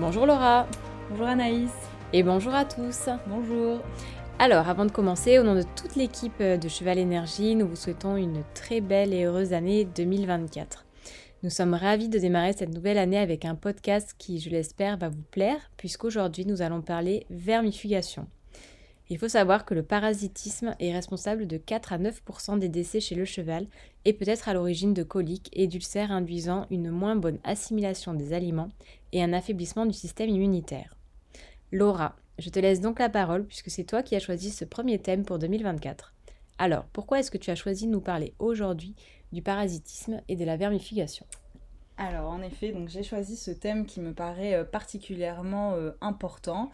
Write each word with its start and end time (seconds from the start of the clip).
Bonjour 0.00 0.26
Laura. 0.26 0.68
Bonjour 1.10 1.26
Anaïs. 1.26 1.72
Et 2.12 2.22
bonjour 2.22 2.54
à 2.54 2.64
tous. 2.64 3.08
Bonjour. 3.26 3.80
Alors, 4.38 4.68
avant 4.68 4.84
de 4.84 4.92
commencer, 4.92 5.40
au 5.40 5.42
nom 5.42 5.56
de 5.56 5.64
toute 5.74 5.96
l'équipe 5.96 6.40
de 6.40 6.68
Cheval 6.68 6.98
Énergie, 6.98 7.56
nous 7.56 7.66
vous 7.66 7.74
souhaitons 7.74 8.16
une 8.16 8.44
très 8.54 8.80
belle 8.80 9.12
et 9.12 9.24
heureuse 9.24 9.52
année 9.52 9.84
2024. 9.84 10.86
Nous 11.42 11.50
sommes 11.50 11.74
ravis 11.74 12.08
de 12.08 12.20
démarrer 12.20 12.52
cette 12.52 12.72
nouvelle 12.72 12.96
année 12.96 13.18
avec 13.18 13.44
un 13.44 13.56
podcast 13.56 14.14
qui, 14.16 14.38
je 14.38 14.50
l'espère, 14.50 14.98
va 14.98 15.08
vous 15.08 15.24
plaire, 15.32 15.68
puisqu'aujourd'hui 15.76 16.46
nous 16.46 16.62
allons 16.62 16.80
parler 16.80 17.26
vermifugation. 17.28 18.28
Il 19.10 19.18
faut 19.18 19.28
savoir 19.28 19.64
que 19.64 19.72
le 19.72 19.82
parasitisme 19.82 20.76
est 20.80 20.92
responsable 20.92 21.46
de 21.46 21.56
4 21.56 21.94
à 21.94 21.98
9% 21.98 22.58
des 22.58 22.68
décès 22.68 23.00
chez 23.00 23.14
le 23.14 23.24
cheval 23.24 23.66
et 24.04 24.12
peut 24.12 24.28
être 24.28 24.50
à 24.50 24.54
l'origine 24.54 24.92
de 24.92 25.02
coliques 25.02 25.48
et 25.54 25.66
d'ulcères 25.66 26.12
induisant 26.12 26.66
une 26.70 26.90
moins 26.90 27.16
bonne 27.16 27.38
assimilation 27.42 28.12
des 28.12 28.34
aliments 28.34 28.68
et 29.12 29.22
un 29.22 29.32
affaiblissement 29.32 29.86
du 29.86 29.94
système 29.94 30.28
immunitaire. 30.28 30.94
Laura, 31.72 32.16
je 32.38 32.50
te 32.50 32.58
laisse 32.58 32.80
donc 32.80 32.98
la 32.98 33.08
parole 33.08 33.46
puisque 33.46 33.70
c'est 33.70 33.84
toi 33.84 34.02
qui 34.02 34.14
as 34.14 34.20
choisi 34.20 34.50
ce 34.50 34.66
premier 34.66 34.98
thème 34.98 35.24
pour 35.24 35.38
2024. 35.38 36.14
Alors, 36.58 36.84
pourquoi 36.92 37.20
est-ce 37.20 37.30
que 37.30 37.38
tu 37.38 37.50
as 37.50 37.54
choisi 37.54 37.86
de 37.86 37.92
nous 37.92 38.00
parler 38.00 38.34
aujourd'hui 38.38 38.94
du 39.32 39.42
parasitisme 39.42 40.20
et 40.28 40.36
de 40.36 40.44
la 40.44 40.56
vermifugation 40.56 41.24
Alors, 41.96 42.30
en 42.30 42.42
effet, 42.42 42.74
j'ai 42.88 43.02
choisi 43.02 43.36
ce 43.36 43.52
thème 43.52 43.86
qui 43.86 44.00
me 44.00 44.12
paraît 44.12 44.54
euh, 44.54 44.64
particulièrement 44.64 45.74
euh, 45.74 45.92
important. 46.00 46.70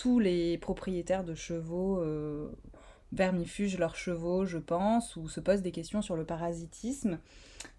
Tous 0.00 0.18
les 0.18 0.56
propriétaires 0.56 1.24
de 1.24 1.34
chevaux 1.34 2.00
euh, 2.00 2.48
vermifugent 3.12 3.78
leurs 3.78 3.96
chevaux, 3.96 4.46
je 4.46 4.56
pense, 4.56 5.16
ou 5.16 5.28
se 5.28 5.40
posent 5.40 5.60
des 5.60 5.72
questions 5.72 6.00
sur 6.00 6.16
le 6.16 6.24
parasitisme. 6.24 7.18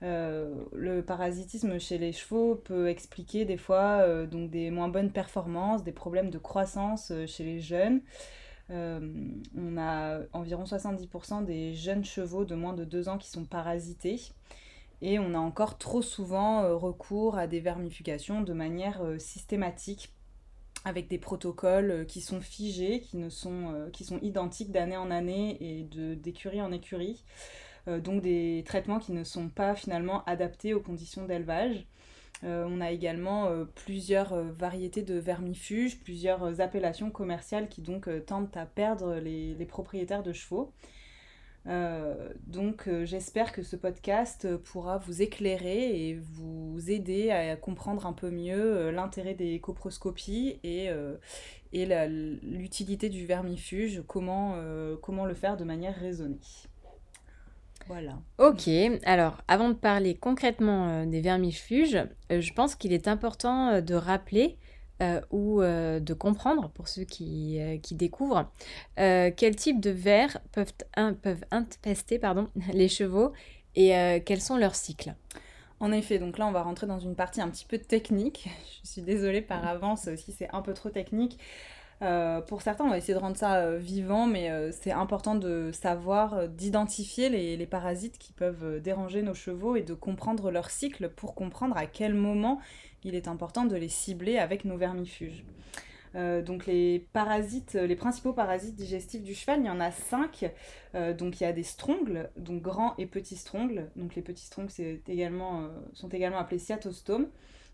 le 0.02 1.02
parasitisme 1.02 1.80
chez 1.80 1.98
les 1.98 2.12
chevaux 2.12 2.56
peut 2.56 2.90
expliquer 2.90 3.46
des 3.46 3.58
fois 3.58 4.26
donc 4.28 4.52
des 4.52 4.70
moins 4.70 4.90
bonnes 4.90 5.12
performances, 5.12 5.84
des 5.84 5.92
problèmes 5.92 6.30
de 6.30 6.38
croissance 6.38 7.12
chez 7.26 7.44
les 7.44 7.60
jeunes. 7.60 8.02
Euh, 8.72 9.00
on 9.58 9.78
a 9.78 10.20
environ 10.34 10.64
70% 10.64 11.44
des 11.44 11.74
jeunes 11.74 12.06
chevaux 12.06 12.46
de 12.46 12.56
moins 12.56 12.74
de 12.74 12.86
2 12.86 13.10
ans 13.10 13.18
qui 13.18 13.30
sont 13.30 13.46
parasités. 13.46 14.22
Et 15.02 15.20
on 15.20 15.34
a 15.34 15.40
encore 15.40 15.78
trop 15.78 16.02
souvent 16.02 16.64
euh, 16.64 16.76
recours 16.76 17.38
à 17.38 17.48
des 17.48 17.60
vermifications 17.60 18.42
de 18.42 18.54
manière 18.54 19.02
euh, 19.04 19.18
systématique 19.18 20.14
avec 20.86 21.08
des 21.08 21.18
protocoles 21.18 22.06
qui 22.08 22.22
sont 22.22 22.42
figés, 22.42 23.04
sont, 23.30 23.90
qui 23.94 24.04
sont 24.04 24.20
identiques 24.22 24.72
d'année 24.72 24.98
en 24.98 25.12
année 25.12 25.58
et 25.62 25.84
d'écurie 26.16 26.62
en 26.62 26.72
écurie. 26.72 27.24
donc 27.88 28.22
des 28.22 28.64
traitements 28.66 29.00
qui 29.00 29.12
ne 29.12 29.24
sont 29.24 29.50
pas 29.50 29.76
finalement 29.76 30.24
adaptés 30.26 30.74
aux 30.74 30.82
conditions 30.82 31.26
d'élevage. 31.26 31.86
Euh, 32.44 32.66
on 32.68 32.82
a 32.82 32.92
également 32.92 33.48
euh, 33.48 33.66
plusieurs 33.66 34.34
euh, 34.34 34.52
variétés 34.52 35.04
de 35.04 35.16
vermifuges, 35.16 36.00
plusieurs 36.00 36.60
appellations 36.60 37.12
commerciales 37.12 37.70
qui 37.70 37.82
donc 37.82 38.10
tentent 38.26 38.58
à 38.58 38.66
perdre 38.66 39.16
les, 39.16 39.66
propriétaires 39.66 40.24
de 40.24 40.34
chevaux. 40.34 40.74
Donc 41.66 42.90
j'espère 43.04 43.52
que 43.52 43.62
ce 43.62 43.76
podcast 43.76 44.58
pourra 44.58 44.98
vous 44.98 45.22
éclairer 45.22 46.08
et 46.08 46.16
vous 46.16 46.80
aider 46.90 47.30
à 47.30 47.56
comprendre 47.56 48.08
un 48.08 48.14
peu 48.14 48.32
mieux 48.32 48.90
l'intérêt 48.90 49.36
des 49.36 49.60
coproscopies 49.60 50.60
et, 50.64 50.90
l'utilité 51.72 53.10
du 53.10 53.26
vermifuge, 53.26 54.02
comment 54.08 54.56
le 54.56 55.34
faire 55.36 55.56
de 55.56 55.64
manière 55.64 55.96
raisonnée. 55.96 56.40
Voilà. 57.88 58.20
Ok, 58.38 58.70
alors 59.04 59.42
avant 59.48 59.70
de 59.70 59.74
parler 59.74 60.16
concrètement 60.16 60.88
euh, 60.90 61.06
des 61.06 61.22
vermifuges, 61.22 61.98
euh, 62.32 62.42
je 62.42 62.54
pense 62.54 62.76
qu'il 62.76 62.94
est 62.94 63.08
important 63.08 63.70
euh, 63.70 63.82
de 63.82 63.96
rappeler 63.96 64.58
ou 65.32 65.62
de 65.62 66.14
comprendre, 66.14 66.70
pour 66.70 66.88
ceux 66.88 67.04
qui, 67.04 67.60
qui 67.82 67.96
découvrent, 67.96 68.52
quel 68.96 69.56
type 69.56 69.80
de 69.80 69.90
vers 69.90 70.38
peuvent, 70.52 70.74
peuvent 71.22 71.46
infester 71.52 72.20
pardon, 72.20 72.50
les 72.74 72.88
chevaux 72.88 73.32
et 73.76 74.22
quels 74.26 74.42
sont 74.42 74.58
leurs 74.58 74.76
cycles. 74.76 75.16
En 75.80 75.92
effet, 75.92 76.20
donc 76.20 76.38
là 76.38 76.46
on 76.46 76.52
va 76.52 76.62
rentrer 76.62 76.86
dans 76.86 77.00
une 77.00 77.16
partie 77.16 77.42
un 77.42 77.50
petit 77.50 77.66
peu 77.66 77.80
technique. 77.80 78.48
Je 78.84 78.90
suis 78.90 79.02
désolée 79.02 79.42
par 79.42 79.68
avance 79.68 80.14
si 80.16 80.32
c'est 80.32 80.50
un 80.54 80.62
peu 80.62 80.74
trop 80.74 80.90
technique. 80.90 81.40
Euh, 82.02 82.42
pour 82.42 82.62
certains, 82.62 82.86
on 82.86 82.90
va 82.90 82.98
essayer 82.98 83.14
de 83.14 83.20
rendre 83.20 83.38
ça 83.38 83.58
euh, 83.58 83.78
vivant, 83.78 84.26
mais 84.26 84.50
euh, 84.50 84.72
c'est 84.72 84.92
important 84.92 85.36
de 85.36 85.72
savoir, 85.72 86.48
d'identifier 86.48 87.30
les, 87.30 87.58
les, 87.58 87.66
parasites 87.68 88.18
qui 88.18 88.34
peuvent 88.34 88.80
déranger 88.80 89.22
nos 89.22 89.36
chevaux 89.36 89.76
et 89.76 89.84
de 89.84 89.94
comprendre 89.94 90.50
leur 90.50 90.72
cycle 90.72 91.10
pour 91.10 91.36
comprendre 91.36 91.78
à 91.78 91.86
quel 91.86 92.16
moment 92.16 92.60
il 93.04 93.16
est 93.16 93.28
important 93.28 93.66
de 93.66 93.76
les 93.76 93.90
cibler 93.90 94.38
avec 94.38 94.66
nos 94.66 94.78
vermifuges. 94.78 95.44
donc 96.14 96.66
les 96.66 97.08
parasites, 97.14 97.74
les 97.74 97.96
principaux 97.96 98.34
parasites 98.34 98.76
digestifs 98.76 99.24
du 99.24 99.34
cheval, 99.34 99.62
il 99.62 99.66
y 99.66 99.70
en 99.70 99.80
a 99.80 99.92
cinq. 99.92 100.52
donc 100.94 101.40
il 101.40 101.44
y 101.44 101.48
a 101.48 101.54
des 101.54 101.64
strongles, 101.64 102.30
donc 102.36 102.62
grands 102.62 102.96
et 102.98 103.06
petits 103.06 103.38
strongles. 103.38 103.90
Donc 103.96 104.16
les 104.16 104.22
petits 104.22 104.46
strongles 104.46 104.72
également, 105.08 105.70
sont 105.94 106.10
également 106.10 106.40
appelés 106.40 106.60
cyatostomes. 106.60 107.28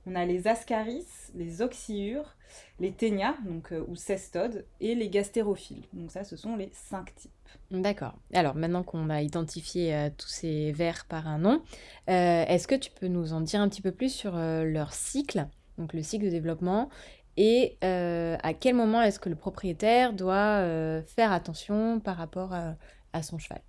On 0.10 0.16
a 0.16 0.26
les 0.26 0.48
ascaris, 0.48 1.06
les 1.36 1.62
oxyures, 1.62 2.38
les 2.80 2.94
ténias, 2.94 3.36
donc, 3.46 3.74
euh, 3.74 3.84
ou 3.90 3.96
cestodes, 3.96 4.66
et 4.80 4.96
les 4.96 5.10
gastérophiles. 5.10 5.84
Donc 5.92 6.12
ça, 6.12 6.24
ce 6.24 6.38
sont 6.38 6.56
les 6.56 6.70
cinq 6.72 7.14
types. 7.16 7.32
D'accord. 7.72 8.14
Alors 8.34 8.56
maintenant 8.56 8.84
qu'on 8.84 9.10
a 9.10 9.22
identifié 9.22 9.94
euh, 9.94 10.10
tous 10.18 10.30
ces 10.30 10.72
vers 10.72 11.06
par 11.06 11.28
un 11.28 11.40
nom, 11.40 11.62
euh, 12.10 12.46
est-ce 12.46 12.70
que 12.70 12.76
tu 12.76 12.90
peux 12.90 13.08
nous 13.08 13.34
en 13.34 13.42
dire 13.42 13.60
un 13.60 13.68
petit 13.68 13.82
peu 13.82 13.92
plus 13.92 14.14
sur 14.14 14.38
leur 14.38 14.94
cycle, 14.94 15.46
donc 15.78 15.92
le 15.94 16.02
cycle 16.02 16.26
de 16.26 16.30
développement, 16.30 16.90
et 17.36 17.78
à 17.82 18.54
quel 18.54 18.76
moment 18.76 19.02
est-ce 19.02 19.20
que 19.20 19.30
le 19.30 19.36
propriétaire 19.36 20.14
doit 20.14 21.02
faire 21.04 21.32
attention 21.32 22.00
par 22.00 22.18
rapport 22.18 22.54
à 22.54 23.22
son 23.22 23.38
cheval? 23.38 23.62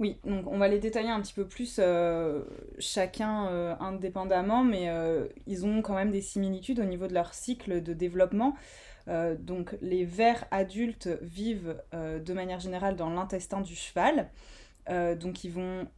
Oui, 0.00 0.18
donc 0.24 0.46
on 0.46 0.56
va 0.56 0.66
les 0.66 0.78
détailler 0.78 1.10
un 1.10 1.20
petit 1.20 1.34
peu 1.34 1.46
plus 1.46 1.76
euh, 1.78 2.42
chacun 2.78 3.48
euh, 3.48 3.74
indépendamment, 3.80 4.64
mais 4.64 4.88
euh, 4.88 5.28
ils 5.46 5.66
ont 5.66 5.82
quand 5.82 5.94
même 5.94 6.10
des 6.10 6.22
similitudes 6.22 6.80
au 6.80 6.84
niveau 6.84 7.06
de 7.06 7.12
leur 7.12 7.34
cycle 7.34 7.82
de 7.82 7.92
développement. 7.92 8.56
donc 9.38 9.76
les 9.82 10.04
vers 10.04 10.46
adultes 10.50 11.08
vivent 11.20 11.76
de 11.92 12.32
manière 12.32 12.60
générale 12.60 12.96
dans 12.96 13.10
l'intestin 13.10 13.60
du 13.60 13.74
cheval. 13.74 14.30
donc 14.88 15.44
ils 15.44 15.50
vont 15.50 15.88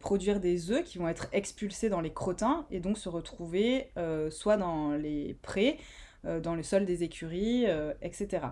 produire 0.00 0.40
des 0.40 0.70
œufs 0.70 0.82
qui 0.82 0.98
vont 0.98 1.08
être 1.08 1.28
expulsés 1.32 1.88
dans 1.88 2.00
les 2.00 2.12
crottins 2.12 2.66
et 2.70 2.80
donc 2.80 2.98
se 2.98 3.08
retrouver 3.08 3.92
soit 4.30 4.56
dans 4.56 4.92
les 4.92 5.36
prés, 5.42 5.78
dans 6.24 6.56
le 6.56 6.62
sol 6.62 6.84
des 6.86 7.04
écuries, 7.04 7.66
etc. 8.02 8.48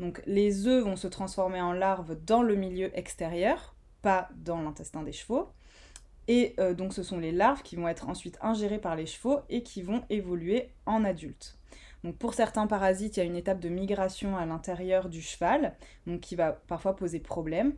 Donc 0.00 0.20
les 0.26 0.66
œufs 0.66 0.82
vont 0.82 0.96
se 0.96 1.06
transformer 1.06 1.60
en 1.60 1.72
larves 1.72 2.16
dans 2.26 2.42
le 2.42 2.56
milieu 2.56 2.90
extérieur 2.98 3.73
pas 4.04 4.28
dans 4.36 4.60
l'intestin 4.60 5.02
des 5.02 5.12
chevaux. 5.12 5.48
Et 6.28 6.54
euh, 6.58 6.74
donc 6.74 6.92
ce 6.92 7.02
sont 7.02 7.18
les 7.18 7.32
larves 7.32 7.62
qui 7.62 7.74
vont 7.74 7.88
être 7.88 8.08
ensuite 8.08 8.38
ingérées 8.42 8.78
par 8.78 8.96
les 8.96 9.06
chevaux 9.06 9.40
et 9.48 9.62
qui 9.62 9.82
vont 9.82 10.04
évoluer 10.10 10.68
en 10.84 11.04
adultes. 11.04 11.58
Donc 12.04 12.16
pour 12.16 12.34
certains 12.34 12.66
parasites, 12.66 13.16
il 13.16 13.20
y 13.20 13.22
a 13.22 13.26
une 13.26 13.34
étape 13.34 13.60
de 13.60 13.70
migration 13.70 14.36
à 14.36 14.44
l'intérieur 14.44 15.08
du 15.08 15.22
cheval, 15.22 15.74
donc 16.06 16.20
qui 16.20 16.36
va 16.36 16.52
parfois 16.52 16.96
poser 16.96 17.18
problème. 17.18 17.72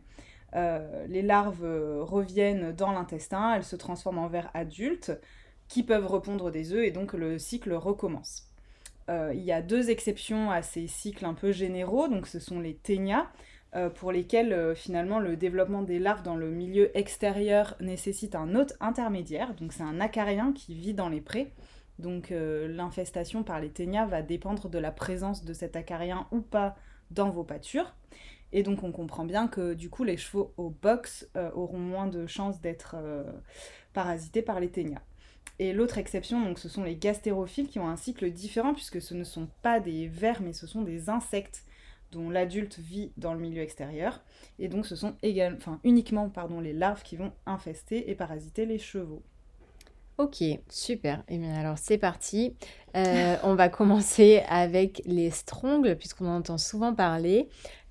Euh, 0.55 1.07
les 1.07 1.21
larves 1.21 1.63
euh, 1.63 2.03
reviennent 2.03 2.73
dans 2.73 2.91
l'intestin, 2.91 3.55
elles 3.55 3.63
se 3.63 3.77
transforment 3.77 4.19
en 4.19 4.27
vers 4.27 4.51
adultes 4.53 5.13
qui 5.69 5.83
peuvent 5.83 6.07
repondre 6.07 6.51
des 6.51 6.73
œufs 6.73 6.85
et 6.85 6.91
donc 6.91 7.13
le 7.13 7.39
cycle 7.39 7.73
recommence. 7.73 8.49
il 9.09 9.41
y 9.41 9.53
a 9.53 9.61
deux 9.61 9.89
exceptions 9.89 10.51
à 10.51 10.61
ces 10.61 10.87
cycles 10.87 11.25
un 11.25 11.33
peu 11.33 11.53
généraux, 11.53 12.09
donc 12.09 12.27
ce 12.27 12.39
sont 12.39 12.59
les 12.59 12.75
ténias, 12.75 13.27
pour 13.89 14.11
lesquels 14.11 14.53
euh, 14.53 14.75
finalement 14.75 15.19
le 15.19 15.35
développement 15.35 15.81
des 15.81 15.99
larves 15.99 16.23
dans 16.23 16.35
le 16.35 16.49
milieu 16.49 16.95
extérieur 16.97 17.75
nécessite 17.79 18.35
un 18.35 18.55
hôte 18.55 18.73
intermédiaire. 18.79 19.53
Donc 19.55 19.73
c'est 19.73 19.83
un 19.83 19.99
acarien 19.99 20.53
qui 20.53 20.73
vit 20.73 20.93
dans 20.93 21.09
les 21.09 21.21
prés. 21.21 21.51
Donc 21.99 22.31
euh, 22.31 22.67
l'infestation 22.67 23.43
par 23.43 23.59
les 23.59 23.69
ténias 23.69 24.05
va 24.05 24.21
dépendre 24.21 24.69
de 24.69 24.77
la 24.77 24.91
présence 24.91 25.43
de 25.43 25.53
cet 25.53 25.75
acarien 25.75 26.27
ou 26.31 26.41
pas 26.41 26.75
dans 27.11 27.29
vos 27.29 27.43
pâtures. 27.43 27.93
Et 28.53 28.63
donc 28.63 28.83
on 28.83 28.91
comprend 28.91 29.25
bien 29.25 29.47
que 29.47 29.73
du 29.73 29.89
coup 29.89 30.05
les 30.05 30.17
chevaux 30.17 30.53
au 30.55 30.69
box 30.69 31.29
auront 31.53 31.79
moins 31.79 32.07
de 32.07 32.27
chances 32.27 32.61
d'être 32.61 32.95
parasités 33.91 34.41
par 34.41 34.61
les 34.61 34.69
ténias. 34.69 35.01
Et 35.59 35.73
l'autre 35.73 35.97
exception, 35.97 36.41
donc, 36.43 36.59
ce 36.59 36.69
sont 36.69 36.83
les 36.83 36.95
gastérophiles 36.95 37.67
qui 37.67 37.79
ont 37.79 37.89
un 37.89 37.97
cycle 37.97 38.29
différent 38.31 38.73
puisque 38.73 39.01
ce 39.01 39.15
ne 39.15 39.23
sont 39.23 39.49
pas 39.63 39.79
des 39.79 40.07
vers 40.07 40.41
mais 40.41 40.53
ce 40.53 40.67
sont 40.67 40.81
des 40.81 41.09
insectes 41.09 41.63
dont 42.11 42.29
l'adulte 42.29 42.79
vit 42.79 43.11
dans 43.17 43.33
le 43.33 43.39
milieu 43.39 43.61
extérieur. 43.61 44.23
Et 44.59 44.67
donc 44.67 44.85
ce 44.85 44.95
sont 44.95 45.15
également, 45.21 45.57
enfin, 45.57 45.79
uniquement 45.83 46.29
pardon, 46.29 46.59
les 46.59 46.73
larves 46.73 47.03
qui 47.03 47.15
vont 47.15 47.31
infester 47.45 48.09
et 48.09 48.15
parasiter 48.15 48.65
les 48.65 48.79
chevaux. 48.79 49.23
Ok, 50.17 50.43
super. 50.69 51.19
Et 51.27 51.35
eh 51.35 51.37
bien 51.37 51.53
alors 51.53 51.77
c'est 51.77 51.99
parti. 51.99 52.55
Euh, 52.95 53.35
on 53.43 53.53
va 53.53 53.69
commencer 53.69 54.43
avec 54.49 55.01
les 55.05 55.29
strongles, 55.29 55.95
puisqu'on 55.95 56.27
en 56.27 56.37
entend 56.37 56.57
souvent 56.57 56.93
parler. 56.93 57.49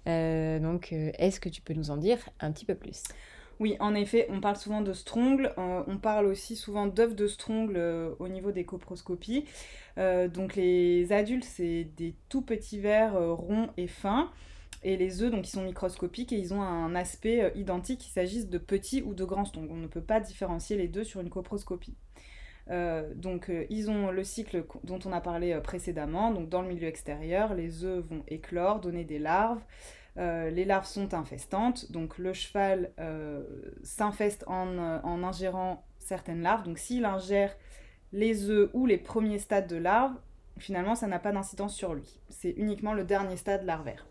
Euh, 0.09 0.59
donc 0.59 0.93
euh, 0.93 1.11
est-ce 1.19 1.41
que 1.41 1.49
tu 1.49 1.63
peux 1.63 1.75
nous 1.75 1.91
en 1.91 1.97
dire 1.97 2.19
un 2.41 2.51
petit 2.53 2.65
peu 2.65 2.75
plus? 2.75 3.05
Oui, 3.59 3.77
en 3.81 3.95
effet, 3.95 4.27
on 4.29 4.41
parle 4.41 4.57
souvent 4.57 4.83
de 4.83 4.93
strongle, 4.93 5.55
euh, 5.57 5.83
on 5.87 5.97
parle 5.97 6.27
aussi 6.27 6.57
souvent 6.57 6.87
d'œufs 6.87 7.15
de 7.17 7.27
strongle 7.27 7.77
euh, 7.79 8.11
au 8.19 8.29
niveau 8.29 8.53
des 8.53 8.65
coproscopies. 8.67 9.47
Euh, 9.97 10.29
donc 10.29 10.57
les 10.57 11.11
adultes, 11.11 11.45
c'est 11.45 11.85
des 11.97 12.15
tout 12.29 12.43
petits 12.43 12.79
vers 12.79 13.15
ronds 13.15 13.71
et 13.79 13.87
fins. 13.87 14.31
Et 14.83 14.97
les 14.99 15.23
œufs, 15.23 15.31
donc, 15.31 15.49
ils 15.49 15.51
sont 15.51 15.65
microscopiques 15.65 16.33
et 16.33 16.37
ils 16.37 16.53
ont 16.53 16.61
un 16.63 16.95
aspect 16.95 17.51
identique 17.57 18.01
qu'il 18.01 18.13
s'agisse 18.13 18.49
de 18.49 18.59
petits 18.59 19.03
ou 19.03 19.15
de 19.15 19.25
grands 19.25 19.47
strongs. 19.47 19.69
On 19.71 19.77
ne 19.77 19.87
peut 19.87 20.03
pas 20.03 20.21
différencier 20.21 20.77
les 20.77 20.87
deux 20.87 21.03
sur 21.03 21.21
une 21.23 21.31
coproscopie. 21.31 21.97
donc 23.15 23.51
ils 23.71 23.91
ont 23.91 24.11
le 24.11 24.23
cycle 24.23 24.65
dont 24.85 24.99
on 25.07 25.13
a 25.13 25.21
parlé 25.21 25.59
précédemment. 25.63 26.31
Donc 26.31 26.51
dans 26.51 26.63
le 26.63 26.69
milieu 26.69 26.87
extérieur, 26.89 27.55
les 27.55 27.85
œufs 27.85 28.05
vont 28.05 28.23
éclore, 28.29 28.81
donner 28.81 29.05
des 29.05 29.19
larves. 29.19 29.63
Euh, 30.19 30.51
les 30.51 30.65
larves 30.65 30.87
sont 30.87 31.13
infestantes, 31.13 31.93
donc 31.93 32.17
le 32.17 32.33
cheval 32.33 32.91
euh, 32.99 33.43
s'infeste 33.83 34.45
euh, 34.49 34.99
en, 35.03 35.23
ingérant 35.23 35.85
certaines 35.99 36.43
larves. 36.43 36.65
Donc 36.65 36.79
s'il 36.79 37.05
ingère 37.05 37.55
les 38.13 38.49
œufs 38.49 38.71
ou 38.73 38.87
les 38.87 38.97
premiers 38.97 39.39
stades 39.39 39.67
de 39.67 39.77
larves, 39.77 40.15
finalement 40.59 40.95
ça 40.95 41.07
n'a 41.07 41.19
pas 41.19 41.33
d'incidence 41.33 41.75
sur 41.75 41.95
lui. 41.95 42.19
C'est 42.31 42.53
uniquement 42.53 42.95
le 42.95 43.05
dernier 43.05 43.37
stade 43.37 43.65
larvaire. 43.65 44.07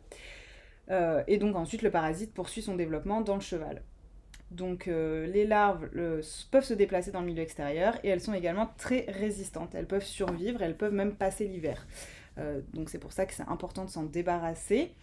et 1.27 1.37
donc 1.39 1.55
ensuite 1.55 1.81
le 1.81 1.89
parasite 1.89 2.33
poursuit 2.33 2.61
son 2.61 2.75
développement 2.75 3.21
dans 3.21 3.35
le 3.35 3.41
cheval. 3.41 3.81
Donc 4.51 4.85
les 4.85 5.47
larves 5.47 5.89
peuvent 6.51 6.63
se 6.63 6.75
déplacer 6.75 7.09
dans 7.09 7.21
le 7.21 7.25
milieu 7.25 7.41
extérieur 7.41 7.97
et 8.03 8.09
elles 8.09 8.21
sont 8.21 8.35
également 8.35 8.69
très 8.77 9.05
résistantes. 9.07 9.73
Elles 9.73 9.87
peuvent 9.87 10.05
survivre, 10.05 10.61
elles 10.61 10.77
peuvent 10.77 10.93
même 10.93 11.15
passer 11.15 11.47
l'hiver. 11.47 11.87
donc 12.73 12.91
c'est 12.91 12.99
pour 12.99 13.13
ça 13.13 13.25
que 13.25 13.33
c'est 13.33 13.49
important 13.49 13.85
de 13.85 13.89
s'en 13.89 14.03
débarrasser. 14.03 14.93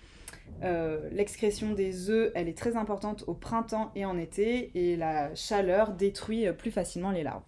Euh, 0.63 1.09
l'excrétion 1.11 1.73
des 1.73 2.11
œufs, 2.11 2.31
elle 2.35 2.49
est 2.49 2.57
très 2.57 2.77
importante 2.77 3.25
au 3.27 3.35
printemps 3.35 3.91
et 3.95 4.05
en 4.05 4.17
été, 4.17 4.71
et 4.75 4.97
la 4.97 5.35
chaleur 5.35 5.93
détruit 5.93 6.47
plus 6.53 6.71
facilement 6.71 7.11
les 7.11 7.23
larves. 7.23 7.43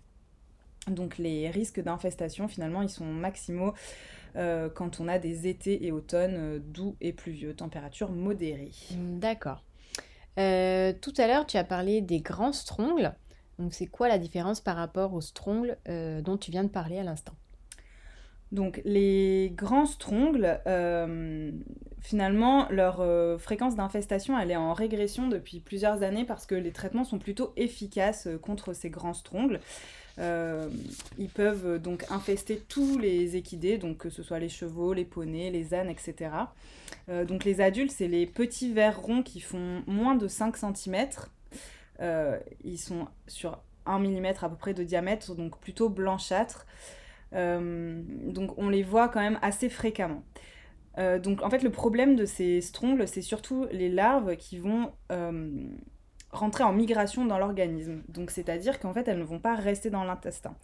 Donc 0.88 1.18
les 1.18 1.48
risques 1.50 1.80
d'infestation, 1.80 2.48
finalement, 2.48 2.82
ils 2.82 2.90
sont 2.90 3.06
maximaux 3.06 3.72
euh, 4.36 4.68
quand 4.68 5.00
on 5.00 5.08
a 5.08 5.18
des 5.18 5.46
étés 5.46 5.86
et 5.86 5.92
automnes 5.92 6.36
euh, 6.36 6.58
doux 6.58 6.96
et 7.00 7.12
pluvieux, 7.12 7.54
température 7.54 8.10
modérée. 8.10 8.72
D'accord. 8.90 9.62
tout 10.36 11.14
à 11.16 11.26
l'heure, 11.26 11.46
tu 11.46 11.56
as 11.56 11.64
parlé 11.64 12.00
des 12.00 12.20
grands 12.20 12.52
strongles. 12.52 13.14
Donc 13.60 13.72
c'est 13.72 13.86
quoi 13.86 14.08
la 14.08 14.18
différence 14.18 14.60
par 14.60 14.74
rapport 14.74 15.14
aux 15.14 15.20
strongles 15.20 15.78
dont 15.86 16.36
tu 16.36 16.50
viens 16.50 16.64
de 16.64 16.68
parler 16.68 16.98
à 16.98 17.04
l'instant? 17.04 17.34
Donc 18.52 18.80
les 18.84 19.52
grands 19.56 19.86
strongles, 19.86 20.60
euh, 20.66 21.50
finalement, 22.00 22.68
leur 22.70 23.00
euh, 23.00 23.36
fréquence 23.38 23.74
d'infestation, 23.74 24.38
elle 24.38 24.50
est 24.50 24.56
en 24.56 24.72
régression 24.72 25.28
depuis 25.28 25.60
plusieurs 25.60 26.02
années 26.02 26.24
parce 26.24 26.46
que 26.46 26.54
les 26.54 26.70
traitements 26.70 27.04
sont 27.04 27.18
plutôt 27.18 27.52
efficaces 27.56 28.26
euh, 28.26 28.38
contre 28.38 28.72
ces 28.72 28.90
grands 28.90 29.14
strongles. 29.14 29.60
ils 30.18 31.28
peuvent 31.34 31.80
donc 31.80 32.04
infester 32.10 32.62
tous 32.68 32.98
les 32.98 33.34
équidés, 33.34 33.78
donc 33.78 33.98
que 33.98 34.10
ce 34.10 34.22
soit 34.22 34.38
les 34.38 34.48
chevaux, 34.48 34.92
les 34.92 35.04
poneys, 35.04 35.50
les 35.50 35.74
ânes, 35.74 35.90
etc. 35.90 36.30
donc 37.26 37.44
les 37.44 37.60
adultes, 37.60 37.90
c'est 37.90 38.06
les 38.06 38.24
petits 38.24 38.72
vers 38.72 39.00
ronds 39.00 39.24
qui 39.24 39.40
font 39.40 39.82
moins 39.88 40.14
de 40.14 40.28
5 40.28 40.56
cm. 40.56 41.08
ils 42.62 42.78
sont 42.78 43.08
sur 43.26 43.58
1 43.86 43.98
mm 43.98 44.26
à 44.40 44.48
peu 44.48 44.56
près 44.56 44.72
de 44.72 44.84
diamètre, 44.84 45.34
donc 45.34 45.58
plutôt 45.58 45.88
blanchâtres. 45.88 46.64
Euh, 47.34 48.02
donc 48.26 48.56
on 48.58 48.68
les 48.68 48.82
voit 48.82 49.08
quand 49.08 49.20
même 49.20 49.38
assez 49.42 49.68
fréquemment. 49.68 50.22
Euh, 50.98 51.18
donc 51.18 51.42
en 51.42 51.50
fait 51.50 51.62
le 51.62 51.70
problème 51.70 52.16
de 52.16 52.24
ces 52.24 52.60
strongles, 52.60 53.08
c'est 53.08 53.22
surtout 53.22 53.66
les 53.72 53.88
larves 53.88 54.36
qui 54.36 54.58
vont 54.58 54.92
euh, 55.10 55.50
rentrer 56.30 56.64
en 56.64 56.72
migration 56.72 57.24
dans 57.24 57.38
l'organisme. 57.38 58.02
Donc 58.08 58.30
c'est-à-dire 58.30 58.78
qu'en 58.78 58.92
fait 58.92 59.08
elles 59.08 59.18
ne 59.18 59.24
vont 59.24 59.40
pas 59.40 59.54
rester 59.54 59.90
dans 59.90 60.04
l'intestin. 60.04 60.54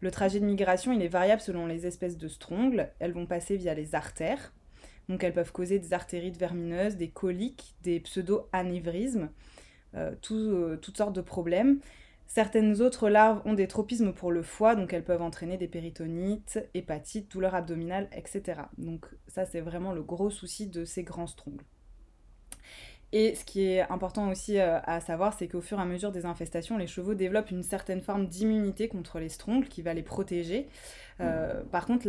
Le 0.00 0.10
trajet 0.12 0.38
de 0.38 0.44
migration, 0.44 0.92
il 0.92 1.02
est 1.02 1.08
variable 1.08 1.40
selon 1.40 1.66
les 1.66 1.86
espèces 1.86 2.16
de 2.16 2.28
strongles. 2.28 2.90
Elles 3.00 3.12
vont 3.12 3.26
passer 3.26 3.56
via 3.56 3.74
les 3.74 3.94
artères. 3.96 4.52
Donc 5.08 5.24
elles 5.24 5.32
peuvent 5.32 5.52
causer 5.52 5.78
des 5.78 5.92
artérites 5.92 6.36
vermineuses, 6.36 6.96
des 6.96 7.08
coliques, 7.08 7.74
des 7.82 7.98
pseudo-anévrismes, 7.98 9.30
toutes 10.20 10.96
sortes 10.96 11.16
de 11.16 11.20
problèmes. 11.20 11.80
Certaines 12.28 12.82
autres 12.82 13.08
larves 13.08 13.40
ont 13.46 13.54
des 13.54 13.66
tropismes 13.68 14.12
pour 14.12 14.30
le 14.30 14.42
foie, 14.42 14.76
donc 14.76 14.92
elles 14.92 15.02
peuvent 15.02 15.22
entraîner 15.22 15.56
des 15.56 15.66
péritonites, 15.66 16.60
hépatites, 16.74 17.30
douleurs 17.32 17.54
abdominales, 17.54 18.08
etc. 18.12 18.60
Donc 18.76 19.06
ça, 19.26 19.46
c'est 19.46 19.62
vraiment 19.62 19.92
le 19.92 20.02
gros 20.02 20.28
souci 20.28 20.66
de 20.66 20.84
ces 20.84 21.02
grands 21.02 21.26
strongles. 21.26 21.64
Et 23.12 23.34
ce 23.34 23.44
qui 23.46 23.64
est 23.64 23.80
important 23.90 24.28
aussi 24.28 24.58
euh, 24.58 24.78
à 24.84 25.00
savoir, 25.00 25.32
c'est 25.32 25.48
qu'au 25.48 25.62
fur 25.62 25.78
et 25.78 25.82
à 25.82 25.86
mesure 25.86 26.12
des 26.12 26.26
infestations, 26.26 26.76
les 26.76 26.86
chevaux 26.86 27.14
développent 27.14 27.50
une 27.50 27.62
certaine 27.62 28.02
forme 28.02 28.26
d'immunité 28.26 28.88
contre 28.88 29.18
les 29.18 29.30
strongles 29.30 29.66
qui 29.66 29.80
va 29.80 29.94
les 29.94 30.02
protéger. 30.02 30.68
Euh, 31.20 31.62
par 31.72 31.86
contre, 31.86 32.06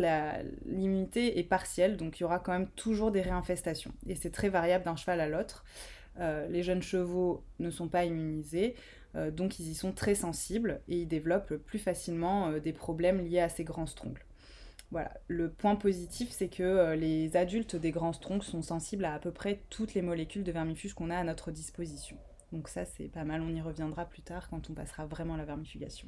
l'immunité 0.66 1.40
est 1.40 1.44
partielle, 1.44 1.96
donc 1.96 2.20
il 2.20 2.24
y 2.24 2.26
aura 2.26 2.40
quand 2.40 2.52
même 2.52 2.68
toujours 2.72 3.12
des 3.12 3.22
réinfestations. 3.22 3.94
Et 4.08 4.16
c'est 4.16 4.32
très 4.32 4.50
variable 4.50 4.84
d'un 4.84 4.98
cheval 4.98 5.22
à 5.22 5.30
l'autre. 5.30 5.64
Euh, 6.20 6.48
les 6.48 6.64
jeunes 6.64 6.82
chevaux 6.82 7.44
ne 7.60 7.70
sont 7.70 7.88
pas 7.88 8.06
immunisés. 8.06 8.76
Euh, 9.16 9.32
donc 9.32 9.60
ils 9.60 9.70
y 9.70 9.74
sont 9.74 9.92
très 9.92 10.16
sensibles 10.16 10.82
et 10.88 10.98
ils 10.98 11.08
développent 11.08 11.56
plus 11.56 11.80
facilement 11.80 12.50
euh, 12.50 12.60
des 12.60 12.74
problèmes 12.74 13.26
liés 13.26 13.40
à 13.40 13.50
ces 13.50 13.64
grands 13.64 13.88
strongles. 13.88 14.24
Voilà, 14.92 15.12
le 15.28 15.50
point 15.50 15.76
positif, 15.76 16.30
c'est 16.32 16.48
que 16.48 16.96
les 16.96 17.38
adultes 17.38 17.76
des 17.76 17.92
grands 17.92 18.14
strongles 18.14 18.42
sont 18.42 18.64
sensibles 18.64 19.06
à 19.06 19.14
à 19.14 19.20
peu 19.20 19.30
près 19.30 19.62
toutes 19.70 19.94
les 19.94 20.02
molécules 20.02 20.44
de 20.44 20.52
vermifuge 20.52 20.96
qu'on 20.96 21.12
a 21.12 21.16
à 21.16 21.24
notre 21.24 21.52
disposition. 21.52 22.18
Donc 22.52 22.68
ça, 22.68 22.86
c'est 22.86 23.08
pas 23.08 23.24
mal, 23.24 23.42
on 23.42 23.54
y 23.54 23.62
reviendra 23.62 24.06
plus 24.06 24.24
tard 24.24 24.50
quand 24.50 24.68
on 24.72 24.74
passera 24.74 25.06
vraiment 25.06 25.36
à 25.36 25.38
la 25.38 25.46
vermifugation. 25.46 26.08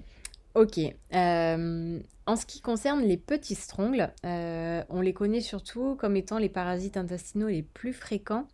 Ok. 0.56 0.80
en 1.14 2.36
ce 2.36 2.46
qui 2.48 2.60
concerne 2.62 3.02
les 3.04 3.18
petits 3.18 3.54
strongles, 3.54 4.12
on 4.24 5.02
les 5.02 5.14
connaît 5.14 5.42
surtout 5.42 5.96
comme 5.96 6.16
étant 6.16 6.40
les 6.40 6.50
parasites 6.50 6.98
intestinaux 6.98 7.50
les 7.50 7.62
plus 7.62 7.94
fréquents 7.94 8.48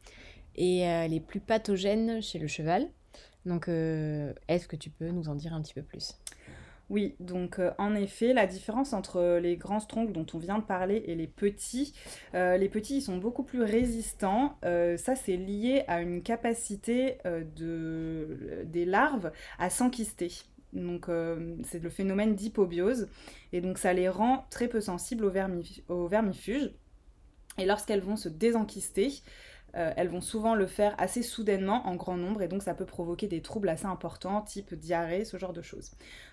et 0.57 1.07
les 1.07 1.19
plus 1.19 1.39
pathogènes 1.39 2.21
chez 2.21 2.39
le 2.39 2.47
cheval. 2.47 2.89
Donc, 3.47 3.69
euh, 3.69 4.33
est-ce 4.47 4.67
que 4.67 4.75
tu 4.75 4.89
peux 4.89 5.09
nous 5.09 5.29
en 5.29 5.35
dire 5.35 5.53
un 5.53 5.61
petit 5.61 5.73
peu 5.73 5.81
plus? 5.81 6.15
Oui, 6.89 7.15
donc 7.19 7.59
euh, 7.59 7.71
en 7.77 7.95
effet, 7.95 8.33
la 8.33 8.45
différence 8.45 8.93
entre 8.93 9.39
les 9.41 9.57
grands 9.57 9.79
strongles 9.79 10.13
dont 10.13 10.25
on 10.33 10.37
vient 10.37 10.57
de 10.57 10.63
parler 10.63 11.03
et 11.07 11.15
les 11.15 11.27
petits, 11.27 11.93
euh, 12.33 12.55
les 12.55 12.69
petits 12.69 12.97
ils 12.97 13.01
sont 13.01 13.17
beaucoup 13.17 13.43
plus 13.43 13.61
résistants. 13.61 14.57
ça 14.61 15.15
c'est 15.15 15.35
lié 15.35 15.83
à 15.87 16.01
une 16.01 16.21
capacité 16.21 17.17
de, 17.55 18.63
des 18.65 18.85
larves 18.85 19.31
à 19.59 19.69
s'enquister. 19.69 20.31
Donc 20.73 21.07
c'est 21.63 21.81
le 21.81 21.89
phénomène 21.89 22.35
d'hypobiose 22.35 23.07
et 23.51 23.59
donc 23.59 23.79
ça 23.79 23.93
les 23.93 24.07
rend 24.07 24.45
très 24.49 24.67
peu 24.67 24.79
sensibles 24.79 25.25
aux, 25.25 25.93
aux 25.93 26.07
vermifuges. 26.07 26.71
Et 27.57 27.65
lorsqu'elles 27.65 28.01
vont 28.01 28.17
se 28.17 28.29
désenquister, 28.29 29.11
euh, 29.75 29.91
elles 29.95 30.07
vont 30.07 30.21
souvent 30.21 30.55
le 30.55 30.65
faire 30.65 30.95
assez 30.97 31.21
soudainement, 31.21 31.85
en 31.87 31.95
grand 31.95 32.17
nombre, 32.17 32.41
et 32.41 32.47
donc 32.47 32.63
ça 32.63 32.73
peut 32.73 32.85
provoquer 32.85 33.27
des 33.27 33.41
troubles 33.41 33.69
assez 33.69 33.85
importants, 33.85 34.41
type 34.41 34.73
diarrhée, 34.73 35.25
ce 35.25 35.37
genre 35.37 35.53
de 35.53 35.61
choses. 35.61 35.91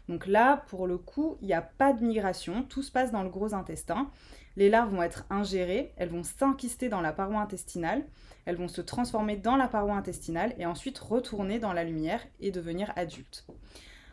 Donc 0.09 0.27
là, 0.27 0.65
pour 0.69 0.87
le 0.87 0.99
coup, 0.99 1.37
il 1.41 1.47
n'y 1.47 1.55
a 1.55 1.63
pas 1.63 1.93
de 1.93 2.05
migration, 2.05 2.63
tout 2.63 2.83
se 2.83 2.93
passe 2.93 3.13
dans 3.13 3.23
le 3.23 3.31
gros 3.31 3.55
intestin. 3.55 4.11
Les 4.57 4.71
larves 4.71 4.95
vont 4.95 5.03
être 5.03 5.27
ingérées, 5.31 5.93
elles 5.97 6.11
vont 6.11 6.23
s'enquister 6.23 6.89
dans 6.89 7.01
la 7.01 7.13
paroi 7.13 7.41
intestinale, 7.41 8.05
elles 8.45 8.57
vont 8.57 8.69
se 8.69 8.81
transformer 8.81 9.37
dans 9.37 9.57
la 9.57 9.69
paroi 9.69 9.95
intestinale 9.95 10.55
et 10.59 10.67
ensuite 10.67 10.99
retourner 10.99 11.59
dans 11.59 11.73
la 11.73 11.85
lumière 11.85 12.25
et 12.41 12.53
devenir 12.53 12.93
adultes. 12.97 13.47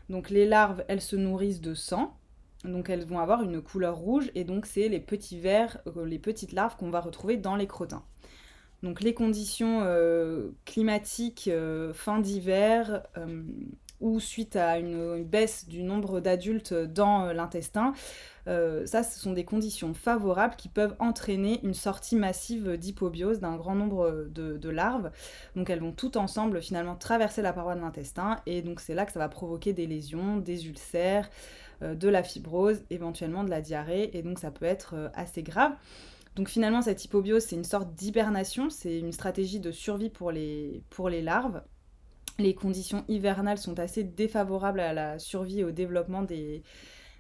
Donc 0.10 0.30
les 0.30 0.48
larves, 0.48 0.84
elles 0.88 1.02
se 1.02 1.16
nourrissent 1.16 1.62
de 1.62 1.76
sang, 1.76 2.18
donc 2.64 2.90
elles 2.90 3.06
vont 3.06 3.20
avoir 3.20 3.44
une 3.44 3.62
couleur 3.62 3.98
rouge 3.98 4.32
et 4.36 4.44
donc 4.44 4.66
c'est 4.66 4.90
les 4.90 5.00
petits 5.00 5.40
vers, 5.40 5.80
euh, 5.88 6.06
les 6.06 6.20
petites 6.20 6.54
larves 6.54 6.76
qu'on 6.76 6.90
va 6.90 7.02
retrouver 7.02 7.38
dans 7.38 7.56
les 7.56 7.68
crottins. 7.68 8.04
Donc 8.84 9.02
les 9.02 9.14
conditions 9.14 9.82
euh, 9.84 10.50
climatiques 10.66 11.48
euh, 11.52 11.94
fin 11.94 12.20
d'hiver 12.20 13.04
euh, 13.18 13.44
ou 14.00 14.20
suite 14.20 14.56
à 14.56 14.80
une, 14.80 15.24
baisse 15.24 15.68
du 15.68 15.84
nombre 15.84 16.20
d'adultes 16.20 16.74
dans 16.74 17.32
l'intestin, 17.34 17.94
ça 18.48 19.04
ce 19.04 19.20
sont 19.20 19.34
des 19.34 19.46
conditions 19.46 19.94
favorables 19.94 20.56
qui 20.56 20.70
peuvent 20.70 20.96
entraîner 20.98 21.60
une 21.62 21.76
sortie 21.76 22.16
massive 22.16 22.78
d'hypobiose 22.78 23.42
d'un 23.42 23.58
grand 23.58 23.76
nombre 23.76 24.28
de, 24.32 24.58
de, 24.58 24.70
larves. 24.70 25.12
Donc 25.56 25.70
elles 25.70 25.82
vont 25.82 25.92
toutes 25.92 26.18
ensemble 26.18 26.64
finalement 26.64 26.96
traverser 26.96 27.44
la 27.44 27.54
paroi 27.54 27.76
de 27.76 27.82
l'intestin 27.82 28.38
et 28.48 28.64
donc 28.64 28.80
c'est 28.80 28.96
là 28.96 29.06
que 29.06 29.12
ça 29.12 29.20
va 29.20 29.30
provoquer 29.30 29.72
des 29.72 29.86
lésions, 29.86 30.38
des 30.38 30.68
ulcères, 30.68 31.30
de 31.82 32.10
la 32.10 32.24
fibrose, 32.24 32.82
éventuellement 32.90 33.44
de 33.44 33.52
la 33.52 33.62
diarrhée 33.62 34.18
et 34.18 34.24
donc 34.24 34.40
ça 34.40 34.50
peut 34.50 34.66
être 34.66 35.12
assez 35.14 35.44
grave. 35.44 35.74
Donc 36.36 36.48
finalement, 36.48 36.82
cette 36.82 37.04
hypobiose, 37.04 37.44
c'est 37.44 37.56
une 37.56 37.64
sorte 37.64 37.94
d'hibernation, 37.94 38.70
c'est 38.70 39.00
une 39.00 39.12
stratégie 39.12 39.60
de 39.60 39.72
survie 39.72 40.10
pour 40.10 40.32
les, 40.32 40.82
larves. 41.22 41.62
Les 42.40 42.56
conditions 42.56 43.04
hivernales 43.10 43.58
sont 43.58 43.80
assez 43.80 44.04
défavorables 44.04 44.80
à 44.80 44.94
la 44.94 45.20
survie 45.20 45.60
et 45.60 45.64
au 45.66 45.72
développement 45.72 46.22
des, 46.22 46.64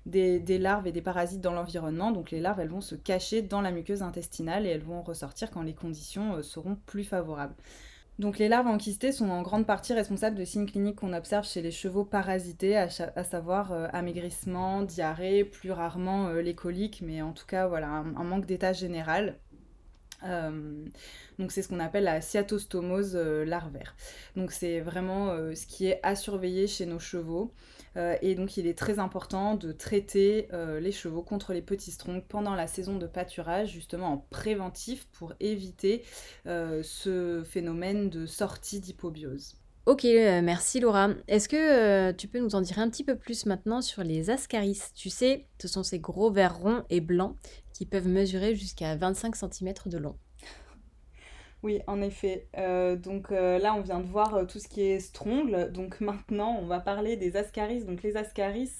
des, 0.06 0.58
larves 0.58 0.88
et 0.88 0.94
des 0.94 1.01
parasites 1.01 1.41
dans 1.41 1.53
l'environnement. 1.53 2.12
Donc 2.12 2.32
les 2.32 2.39
larves, 2.39 2.62
elles 2.62 2.70
vont 2.70 2.82
se 2.82 2.96
cacher 2.96 3.41
dans 3.41 3.62
la 3.62 3.72
muqueuse 3.72 4.01
intestinale 4.01 4.65
et 4.65 4.70
elles 4.70 4.84
vont 4.84 5.01
ressortir 5.01 5.51
quand 5.51 5.62
les 5.62 5.75
conditions 5.75 6.36
euh, 6.36 6.41
seront 6.41 6.77
plus 6.86 7.03
favorables. 7.03 7.56
Donc 8.20 8.38
les 8.38 8.50
larves 8.50 8.68
enkystées 8.68 9.12
sont 9.12 9.30
en 9.30 9.41
grande 9.41 9.65
partie 9.65 9.94
responsables 9.94 10.36
de 10.36 10.46
signes 10.46 10.68
cliniques 10.68 10.98
qu'on 10.98 11.13
observe 11.13 11.48
chez 11.48 11.62
les 11.62 11.72
chevaux 11.72 12.06
parasités, 12.06 12.77
à, 12.77 12.89
savoir 12.89 13.72
euh, 13.72 13.88
amaigrissement, 13.94 14.84
diarrhée, 14.84 15.44
plus 15.44 15.72
rarement 15.72 16.27
euh, 16.27 16.41
les 16.41 16.53
coliques, 16.53 17.01
mais 17.03 17.22
en 17.22 17.32
tout 17.32 17.46
cas 17.46 17.68
voilà 17.68 17.88
un, 17.88 18.24
manque 18.24 18.46
d'état 18.46 18.74
général. 18.74 19.39
Euh, 20.24 20.86
donc 21.39 21.51
c'est 21.51 21.63
ce 21.63 21.70
qu'on 21.70 21.80
appelle 21.80 22.03
la 22.03 22.22
cyatostomose 22.22 23.15
larvaire. 23.15 23.96
Donc 24.36 24.51
c'est 24.51 24.82
vraiment 24.82 25.36
ce 25.56 25.65
qui 25.65 25.88
est 25.88 26.00
à 26.03 26.15
surveiller 26.15 26.68
chez 26.68 26.86
nos 26.86 27.00
chevaux. 27.00 27.51
Euh, 27.98 28.15
et 28.21 28.36
donc 28.36 28.57
il 28.57 28.67
est 28.67 28.77
très 28.77 29.00
important 29.00 29.55
de 29.55 29.71
traiter 29.71 30.48
euh, 30.53 30.79
les 30.79 30.91
chevaux 30.91 31.21
contre 31.21 31.53
les 31.53 31.62
petits 31.62 31.91
strongs 31.91 32.21
pendant 32.27 32.55
la 32.55 32.67
saison 32.67 32.98
de 32.98 33.07
pâturage, 33.07 33.71
justement 33.71 34.13
en 34.13 34.17
préventif 34.29 35.07
pour 35.12 35.33
éviter 35.39 36.03
euh, 36.48 36.81
ce 36.83 37.43
phénomène 37.43 38.10
de 38.10 38.25
sortie 38.25 38.79
d'hypobiose. 38.79 39.55
Ok, 39.88 40.03
merci 40.03 40.79
Laura. 40.79 41.10
Est-ce 41.27 41.50
que 41.50 42.12
tu 42.12 42.27
peux 42.27 42.39
nous 42.39 42.53
en 42.53 42.62
dire 42.62 42.77
un 42.77 42.88
petit 42.88 43.03
peu 43.03 43.17
plus 43.17 43.48
maintenant 43.48 43.81
sur 43.81 44.03
les 44.03 44.29
ascaris 44.29 44.79
Tu 44.93 45.10
sais, 45.10 45.48
ce 45.60 45.67
sont 45.67 45.81
ces 45.81 46.00
gros 46.00 46.31
vers 46.31 46.60
ronds 46.60 46.83
et 46.91 47.01
blancs 47.01 47.36
qui 47.74 47.88
peuvent 47.88 48.07
mesurer 48.07 48.53
jusqu'à 48.53 48.95
25 48.95 49.36
cm 49.36 49.74
de 49.88 49.98
long. 49.98 50.15
Oui, 51.63 51.82
en 51.86 52.01
effet. 52.01 52.48
Euh, 52.58 52.96
donc 52.96 53.32
euh, 53.32 53.60
là, 53.60 53.75
on 53.75 53.82
vient 53.82 54.00
de 54.00 54.08
voir 54.08 54.34
euh, 54.34 54.46
tout 54.46 54.60
ce 54.60 54.68
qui 54.68 54.82
est 54.82 55.00
strongle. 55.00 55.72
Donc 55.72 56.01
maintenant, 56.01 56.58
on 56.60 56.65
va 56.65 56.80
parler 56.80 57.18
des 57.18 57.38
ascaris. 57.38 57.84
Donc 57.84 58.01
les 58.03 58.18
ascaris, 58.18 58.72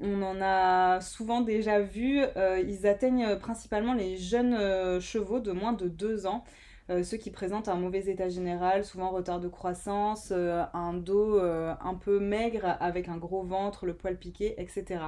on 0.00 0.22
en 0.22 0.40
a 0.40 1.00
souvent 1.00 1.40
déjà 1.40 1.80
vu. 1.80 2.20
ils 2.66 2.86
atteignent 2.86 3.36
principalement 3.38 3.94
les 3.94 4.16
jeunes 4.16 5.00
chevaux 5.00 5.40
de 5.40 5.52
moins 5.52 5.72
de 5.72 5.88
2 5.88 6.26
ans. 6.26 6.44
ceux 6.88 7.16
qui 7.16 7.30
présentent 7.30 7.68
un 7.68 7.76
mauvais 7.76 8.06
état 8.06 8.28
général, 8.28 8.84
souvent 8.84 9.10
retard 9.10 9.40
de 9.40 9.48
croissance, 9.48 10.32
un 10.32 10.92
dos 10.94 11.40
un 11.40 11.94
peu 11.94 12.20
maigre 12.20 12.76
avec 12.80 13.08
un 13.08 13.16
gros 13.16 13.42
ventre, 13.42 13.86
le 13.86 13.94
poil 13.94 14.16
piqué, 14.16 14.54
etc. 14.60 15.00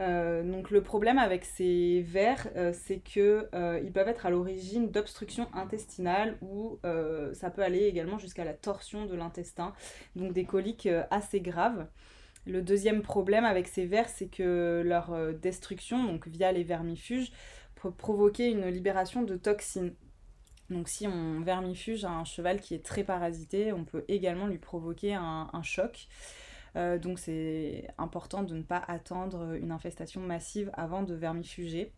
Euh, 0.00 0.42
donc 0.42 0.70
le 0.70 0.82
problème 0.82 1.18
avec 1.18 1.44
ces 1.44 2.02
vers, 2.06 2.48
euh, 2.56 2.72
c'est 2.72 3.00
qu'ils 3.00 3.48
euh, 3.54 3.90
peuvent 3.92 4.08
être 4.08 4.24
à 4.24 4.30
l'origine 4.30 4.90
d'obstructions 4.90 5.48
intestinales 5.52 6.38
ou 6.40 6.78
ça 7.34 7.50
peut 7.50 7.62
aller 7.62 7.84
également 7.84 8.18
jusqu'à 8.18 8.44
la 8.44 8.54
torsion 8.54 9.06
de 9.06 9.14
l'intestin, 9.14 9.74
donc 10.16 10.32
des 10.32 10.44
coliques 10.44 10.88
assez 11.10 11.40
graves. 11.40 11.86
Le 12.46 12.62
deuxième 12.62 13.02
problème 13.02 13.44
avec 13.44 13.68
ces 13.68 13.84
vers, 13.84 14.08
c'est 14.08 14.28
que 14.28 14.82
leur 14.84 15.34
destruction, 15.34 16.04
donc 16.04 16.26
via 16.26 16.52
les 16.52 16.64
vermifuges, 16.64 17.32
peut 17.74 17.90
provoquer 17.90 18.50
une 18.50 18.66
libération 18.66 19.22
de 19.22 19.36
toxines. 19.36 19.94
Donc 20.70 20.88
si 20.88 21.06
on 21.06 21.40
vermifuge 21.40 22.04
un 22.04 22.24
cheval 22.24 22.60
qui 22.60 22.74
est 22.74 22.84
très 22.84 23.04
parasité, 23.04 23.72
on 23.72 23.84
peut 23.84 24.04
également 24.08 24.46
lui 24.46 24.58
provoquer 24.58 25.14
un 25.14 25.62
choc. 25.62 26.08
Euh, 26.76 26.98
donc 26.98 27.18
c'est 27.18 27.88
important 27.98 28.42
de 28.42 28.54
ne 28.54 28.62
pas 28.62 28.82
attendre 28.86 29.54
une 29.54 29.72
infestation 29.72 30.20
massive 30.20 30.70
avant 30.74 31.02
de 31.02 31.14
vermifuger. 31.14 31.92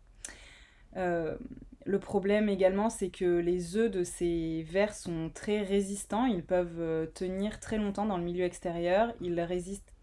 Euh, 0.95 1.37
le 1.85 1.99
problème 1.99 2.49
également, 2.49 2.89
c'est 2.89 3.09
que 3.09 3.39
les 3.39 3.75
œufs 3.75 3.91
de 3.91 4.03
ces 4.03 4.63
vers 4.69 4.93
sont 4.93 5.29
très 5.33 5.61
résistants. 5.61 6.25
Ils 6.25 6.43
peuvent 6.43 6.79
euh, 6.79 7.05
tenir 7.07 7.59
très 7.59 7.77
longtemps 7.77 8.05
dans 8.05 8.17
le 8.17 8.23
milieu 8.23 8.45
extérieur. 8.45 9.13
Ils 9.21 9.39
résistent 9.41 9.93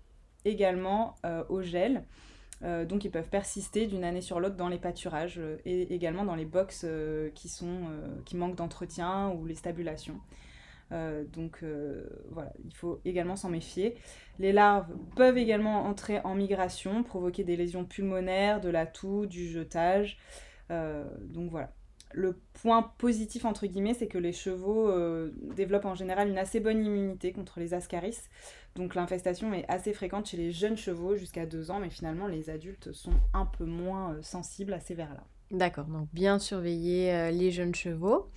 également 0.47 1.17
au 1.51 1.61
gel. 1.61 2.03
donc 2.63 3.05
ils 3.05 3.11
peuvent 3.11 3.29
persister 3.29 3.87
d'une 3.87 4.05
année 4.05 4.23
sur 4.23 4.41
l'autre 4.41 4.57
dans 4.57 4.71
les 4.71 4.79
pâturages 4.79 5.39
et 5.67 5.95
également 5.95 6.25
dans 6.25 6.35
les 6.35 6.47
box 6.47 6.87
qui, 7.35 7.53
qui 8.25 8.37
manquent 8.39 8.55
d'entretien 8.55 9.29
ou 9.33 9.45
les 9.45 9.55
stabulations. 9.55 10.19
Euh, 10.93 11.25
donc 11.25 11.61
euh, 11.63 12.05
voilà, 12.31 12.53
il 12.65 12.75
faut 12.75 13.01
également 13.05 13.37
s'en 13.37 13.51
méfier. 13.51 13.97
Les 14.39 14.53
larves 14.53 14.89
peuvent 15.17 15.39
également 15.39 15.85
entrer 15.85 16.21
en 16.21 16.35
migration, 16.35 17.03
provoquer 17.03 17.45
des 17.45 17.57
lésions 17.57 17.85
pulmonaires, 17.85 18.61
de 18.61 18.69
la 18.69 18.87
toux, 18.87 19.27
du 19.27 19.49
jetage. 19.49 20.19
Euh, 20.71 21.05
donc 21.21 21.51
voilà. 21.51 21.73
Le 22.13 22.41
point 22.55 22.83
positif 22.99 23.45
entre 23.45 23.67
guillemets, 23.69 23.95
c'est 23.95 24.09
que 24.09 24.19
les 24.19 24.33
chevaux 24.33 24.93
développent 25.55 25.85
en 25.85 25.95
général 25.95 26.29
une 26.29 26.39
assez 26.39 26.59
bonne 26.59 26.85
immunité 26.85 27.31
contre 27.31 27.61
les 27.61 27.73
ascaris. 27.73 28.19
Donc 28.75 28.97
l'infestation 28.97 29.55
est 29.55 29.65
assez 29.69 29.93
fréquente 29.93 30.27
chez 30.27 30.37
les 30.37 30.51
jeunes 30.51 30.77
chevaux 30.77 31.15
jusqu'à 31.15 31.47
2 31.47 31.71
ans, 31.71 31.79
mais 31.79 31.89
finalement 31.89 32.27
les 32.27 32.51
adultes 32.51 32.91
sont 32.91 33.13
un 33.33 33.47
peu 33.47 33.65
moins 33.65 34.17
sensibles 34.23 34.73
à 34.73 34.81
ces 34.81 34.95
vers-là. 34.95 35.23
D'accord, 35.53 35.85
donc 35.85 36.09
bien 36.13 36.41
surveiller 36.41 37.31
les 37.31 37.53
jeunes 37.53 37.77
chevaux. 37.77 38.29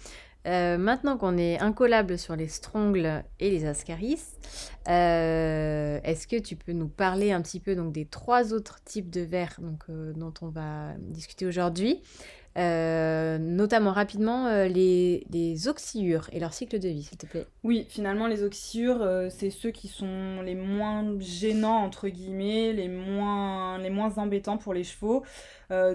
Euh, 0.46 0.78
maintenant 0.78 1.18
qu'on 1.18 1.38
est 1.38 1.60
incollable 1.60 2.18
sur 2.18 2.36
les 2.36 2.48
strongles 2.48 3.24
et 3.40 3.50
les 3.50 3.66
ascaris, 3.66 4.20
euh, 4.90 6.00
est-ce 6.04 6.28
que 6.28 6.38
tu 6.38 6.56
peux 6.56 6.74
nous 6.74 6.90
parler 6.90 7.32
un 7.32 7.42
petit 7.42 7.60
peu 7.60 7.76
donc, 7.76 7.94
des 7.94 8.06
trois 8.06 8.54
autres 8.54 8.84
types 8.84 9.10
de 9.10 9.24
donc, 9.60 9.84
euh, 9.90 10.14
dont 10.14 10.34
on 10.42 10.50
va 10.50 10.94
discuter 11.00 11.46
aujourd'hui? 11.46 12.02
Euh, 12.56 13.40
notamment 13.40 13.92
rapidement 13.92 14.46
euh, 14.46 14.68
les, 14.68 15.26
les, 15.32 15.68
et 16.32 16.40
leur 16.40 16.54
cycle 16.54 16.80
de 16.80 16.88
vie, 16.88 17.04
s'il 17.04 17.18
te 17.18 17.26
plaît. 17.26 17.48
Oui, 17.64 17.88
finalement, 17.90 18.28
les 18.28 18.44
oxyures, 18.44 19.02
euh, 19.02 19.30
c'est 19.30 19.50
ceux 19.50 19.72
qui 19.72 19.88
sont 19.88 20.42
les 20.44 20.54
moins 20.54 21.20
gênants, 21.20 21.84
entre 21.84 22.10
guillemets, 22.10 22.74
les 22.74 22.88
moins, 22.88 23.80
les 23.80 23.90
moins 23.90 24.18
embêtants 24.18 24.58
pour 24.58 24.74
les 24.74 24.84
chevaux. 24.84 25.24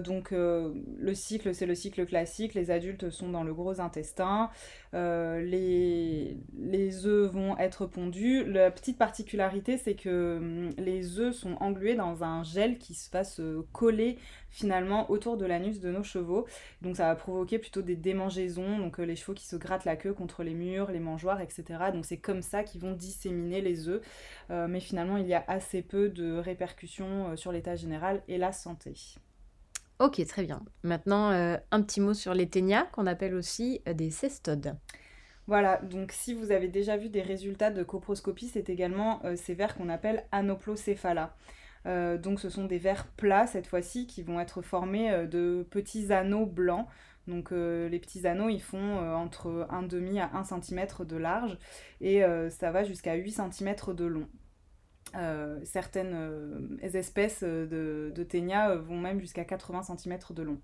donc, 0.03 0.31
le 0.31 1.13
cycle, 1.13 1.55
c'est 1.55 1.65
le 1.65 1.75
cycle 1.75 2.05
classique. 2.05 2.53
Les 2.53 2.69
adultes 2.69 3.09
sont 3.09 3.29
dans 3.29 3.43
le 3.43 3.53
gros 3.53 3.79
intestin. 3.79 4.49
Les, 4.93 6.37
les 6.57 7.05
œufs 7.05 7.31
vont 7.31 7.57
être 7.57 7.85
pondus. 7.85 8.43
La 8.45 8.71
petite 8.71 8.97
particularité, 8.97 9.77
c'est 9.77 9.95
que 9.95 10.37
hum, 10.37 10.69
les 10.77 11.19
œufs 11.19 11.35
sont 11.35 11.55
englués 11.59 11.95
dans 11.95 12.23
un 12.23 12.43
gel 12.43 12.77
qui 12.77 12.93
se 12.93 13.09
fasse 13.09 13.41
coller 13.71 14.17
finalement 14.49 15.09
autour 15.11 15.37
de 15.37 15.45
l'anus 15.45 15.79
de 15.79 15.91
nos 15.91 16.03
chevaux. 16.03 16.45
Donc 16.81 16.97
ça 16.97 17.07
va 17.07 17.15
provoquer 17.15 17.59
plutôt 17.59 17.81
des 17.81 17.95
démangeaisons, 17.95 18.77
donc 18.77 18.99
euh, 18.99 19.03
les 19.03 19.15
chevaux 19.15 19.33
qui 19.33 19.45
se 19.45 19.55
grattent 19.55 19.85
la 19.85 19.95
queue 19.95 20.13
contre 20.13 20.43
les 20.43 20.53
murs, 20.53 20.91
les 20.91 20.99
mangeoires, 20.99 21.41
etc. 21.41 21.63
Donc 21.93 22.05
c'est 22.05 22.17
comme 22.17 22.41
ça 22.41 22.63
qu'ils 22.63 22.81
vont 22.81 22.93
disséminer 22.93 23.61
les 23.61 23.87
œufs. 23.87 24.01
Euh, 24.51 24.67
mais 24.67 24.79
finalement, 24.79 25.17
il 25.17 25.27
y 25.27 25.33
a 25.33 25.43
assez 25.47 25.81
peu 25.81 26.09
de 26.09 26.37
répercussions 26.37 27.29
euh, 27.29 27.35
sur 27.35 27.51
l'état 27.51 27.75
général 27.75 28.21
et 28.27 28.37
la 28.37 28.51
santé. 28.51 28.93
Ok, 29.99 30.25
très 30.25 30.43
bien. 30.43 30.63
Maintenant, 30.83 31.29
un 31.29 31.81
petit 31.81 31.99
mot 31.99 32.13
sur 32.13 32.33
les 32.33 32.47
ténias, 32.47 32.85
qu'on 32.85 33.05
appelle 33.05 33.35
aussi 33.35 33.81
des 33.85 34.09
cestodes. 34.11 34.77
Voilà, 35.45 35.77
donc 35.77 36.11
si 36.13 36.33
vous 36.33 36.51
avez 36.51 36.67
déjà 36.67 36.95
vu 36.95 37.09
des 37.09 37.21
résultats 37.21 37.69
de 37.69 37.83
coproscopie, 37.83 38.47
c'est 38.47 38.69
également 38.69 39.21
ces 39.35 39.55
vers 39.55 39.75
qu'on 39.75 39.89
appelle 39.89 40.23
anoplocéphala. 40.31 41.35
Euh, 41.85 42.17
donc 42.17 42.39
ce 42.39 42.49
sont 42.49 42.65
des 42.65 42.77
vers 42.77 43.07
plats 43.07 43.47
cette 43.47 43.67
fois-ci 43.67 44.05
qui 44.05 44.21
vont 44.21 44.39
être 44.39 44.61
formés 44.61 45.11
euh, 45.11 45.25
de 45.25 45.65
petits 45.69 46.11
anneaux 46.11 46.45
blancs. 46.45 46.87
Donc 47.27 47.51
euh, 47.51 47.87
les 47.89 47.99
petits 47.99 48.27
anneaux 48.27 48.49
ils 48.49 48.61
font 48.61 48.97
entre 49.15 49.67
1,5 49.71 50.19
à 50.19 50.37
1 50.37 50.61
cm 50.61 50.87
de 51.05 51.17
large 51.17 51.57
et 52.01 52.21
ça 52.49 52.71
va 52.71 52.83
jusqu'à 52.83 53.13
8 53.15 53.31
cm 53.31 53.75
de 53.93 54.05
long. 54.05 54.27
Certaines 55.63 56.77
espèces 56.81 57.43
de, 57.43 58.11
de 58.13 58.23
ténia 58.23 58.75
vont 58.75 58.97
même 58.97 59.19
jusqu'à 59.19 59.45
80 59.45 59.83
cm 59.97 60.19
de 60.31 60.43
long. 60.43 60.61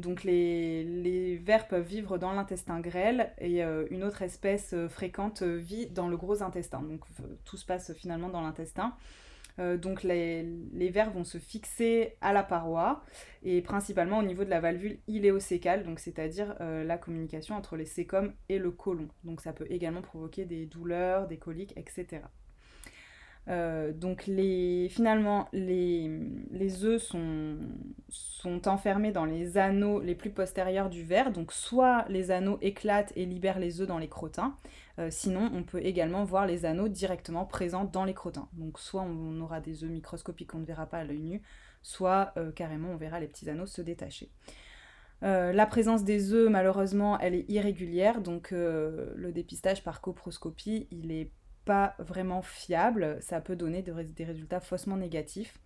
donc 0.00 0.24
les, 0.24 1.40
vers 1.44 1.68
peuvent 1.68 1.86
vivre 1.86 2.18
dans 2.18 2.32
l'intestin 2.32 2.80
grêle 2.80 3.32
et 3.38 3.62
une 3.62 4.04
autre 4.04 4.22
espèce 4.22 4.74
fréquente 4.88 5.42
vit 5.42 5.86
dans 5.88 6.08
le 6.08 6.16
gros 6.16 6.42
intestin. 6.42 6.82
Donc 6.82 7.04
tout 7.44 7.56
se 7.56 7.66
passe 7.66 7.92
finalement 7.94 8.28
dans 8.28 8.40
l'intestin. 8.40 8.94
Euh, 9.58 9.76
donc 9.76 10.02
les, 10.02 10.90
vers 10.90 11.10
vont 11.10 11.24
se 11.24 11.38
fixer 11.38 12.16
à 12.20 12.32
la 12.32 12.42
paroi 12.42 13.02
et 13.42 13.60
principalement 13.60 14.18
au 14.18 14.22
niveau 14.22 14.44
de 14.44 14.50
la 14.50 14.60
valvule 14.60 14.98
iléocécale, 15.08 15.84
donc 15.84 15.98
c'est-à-dire 15.98 16.54
euh, 16.60 16.84
la 16.84 16.96
communication 16.96 17.56
entre 17.56 17.76
les 17.76 17.84
sécoms 17.84 18.32
et 18.48 18.58
le 18.58 18.70
côlon. 18.70 19.08
Donc 19.24 19.40
ça 19.40 19.52
peut 19.52 19.66
également 19.68 20.02
provoquer 20.02 20.44
des 20.44 20.66
douleurs, 20.66 21.26
des 21.26 21.38
coliques, 21.38 21.74
etc. 21.76 22.22
Euh, 23.48 23.92
donc 23.92 24.26
les, 24.26 24.88
finalement, 24.90 25.48
les, 25.52 26.10
les 26.50 26.84
œufs 26.84 27.02
sont, 27.02 27.56
sont, 28.10 28.68
enfermés 28.68 29.10
dans 29.10 29.24
les 29.24 29.56
anneaux 29.56 30.00
les 30.00 30.14
plus 30.14 30.30
postérieurs 30.30 30.90
du 30.90 31.02
verre. 31.02 31.32
Donc 31.32 31.52
soit 31.52 32.04
les 32.08 32.30
anneaux 32.30 32.58
éclatent 32.60 33.12
et 33.16 33.24
libèrent 33.24 33.58
les 33.58 33.80
œufs 33.80 33.88
dans 33.88 33.98
les 33.98 34.08
crottins, 34.08 34.56
euh, 34.98 35.08
sinon 35.10 35.50
on 35.54 35.62
peut 35.62 35.80
également 35.82 36.24
voir 36.24 36.46
les 36.46 36.66
anneaux 36.66 36.88
directement 36.88 37.46
présents 37.46 37.84
dans 37.84 38.04
les 38.04 38.14
crottins. 38.14 38.48
Donc 38.52 38.78
soit 38.78 39.02
on 39.02 39.40
aura 39.40 39.60
des 39.60 39.82
œufs 39.82 39.90
microscopiques 39.90 40.50
qu'on 40.50 40.58
ne 40.58 40.66
verra 40.66 40.86
pas 40.86 40.98
à 40.98 41.04
l'œil 41.04 41.22
nu, 41.22 41.42
soit 41.82 42.32
euh, 42.36 42.52
carrément 42.52 42.90
on 42.90 42.96
verra 42.96 43.18
les 43.18 43.28
petits 43.28 43.48
anneaux 43.48 43.66
se 43.66 43.80
détacher. 43.80 44.30
la 45.22 45.66
présence 45.66 46.04
des 46.04 46.32
œufs, 46.32 46.50
malheureusement, 46.50 47.18
elle 47.18 47.34
est 47.34 47.50
irrégulière, 47.50 48.20
donc 48.20 48.50
le 48.52 49.30
dépistage 49.32 49.82
par 49.82 50.00
coproscopie, 50.00 50.86
il 50.90 51.10
est 51.10 51.32
pas 51.68 51.94
vraiment 51.98 52.40
fiable, 52.40 53.18
ça 53.20 53.42
peut 53.42 53.54
donner 53.54 53.82
des 53.82 54.24
résultats 54.24 54.58
faussement 54.58 54.96
négatifs. 54.96 55.60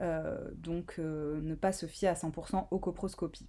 Euh, 0.00 0.38
donc 0.54 0.94
euh, 1.00 1.40
ne 1.42 1.56
pas 1.56 1.72
se 1.72 1.86
fier 1.86 2.08
à 2.08 2.14
100% 2.14 2.68
aux 2.70 2.78
coproscopies. 2.78 3.48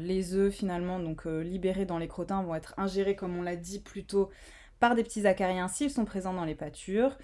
les 0.00 0.34
œufs 0.34 0.52
finalement 0.52 1.00
donc 1.00 1.24
libérés 1.24 1.86
dans 1.86 1.98
les 1.98 2.08
crottins 2.08 2.42
vont 2.42 2.54
être 2.54 2.74
ingérés 2.76 3.16
comme 3.16 3.36
on 3.36 3.42
l'a 3.42 3.56
dit 3.56 3.80
plus 3.80 4.04
tôt 4.04 4.30
par 4.78 4.94
des 4.94 5.02
petits 5.02 5.26
acariens 5.26 5.66
s'ils 5.66 5.90
sont 5.90 6.04
présents 6.04 6.34
dans 6.34 6.44
les 6.44 6.54
pâtures. 6.54 7.16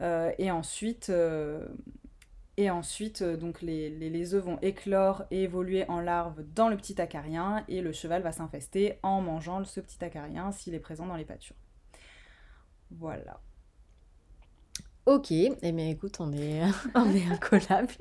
et 0.00 0.50
ensuite, 0.50 1.12
et 2.56 2.70
ensuite 2.70 3.22
donc 3.22 3.62
les, 3.62 3.90
les, 3.90 4.10
les, 4.10 4.34
œufs 4.34 4.44
vont 4.44 4.58
éclore 4.60 5.24
et 5.30 5.44
évoluer 5.44 5.88
en 5.88 6.00
larves 6.00 6.42
dans 6.54 6.68
le 6.68 6.76
petit 6.76 7.00
acarien 7.00 7.64
et 7.68 7.80
le 7.80 7.92
cheval 7.92 8.22
va 8.22 8.32
s'infester 8.32 8.98
en 9.04 9.20
mangeant 9.20 9.64
ce 9.64 9.80
petit 9.80 10.04
acarien 10.04 10.50
s'il 10.50 10.74
est 10.74 10.80
présent 10.80 11.06
dans 11.06 11.16
les 11.16 11.24
pâtures. 11.24 11.67
Voilà. 12.90 13.40
Ok, 15.06 15.30
eh 15.30 15.72
bien 15.72 15.88
écoute, 15.88 16.16
on 16.20 16.32
est, 16.34 16.60
on 16.94 17.32
incollable. 17.32 17.94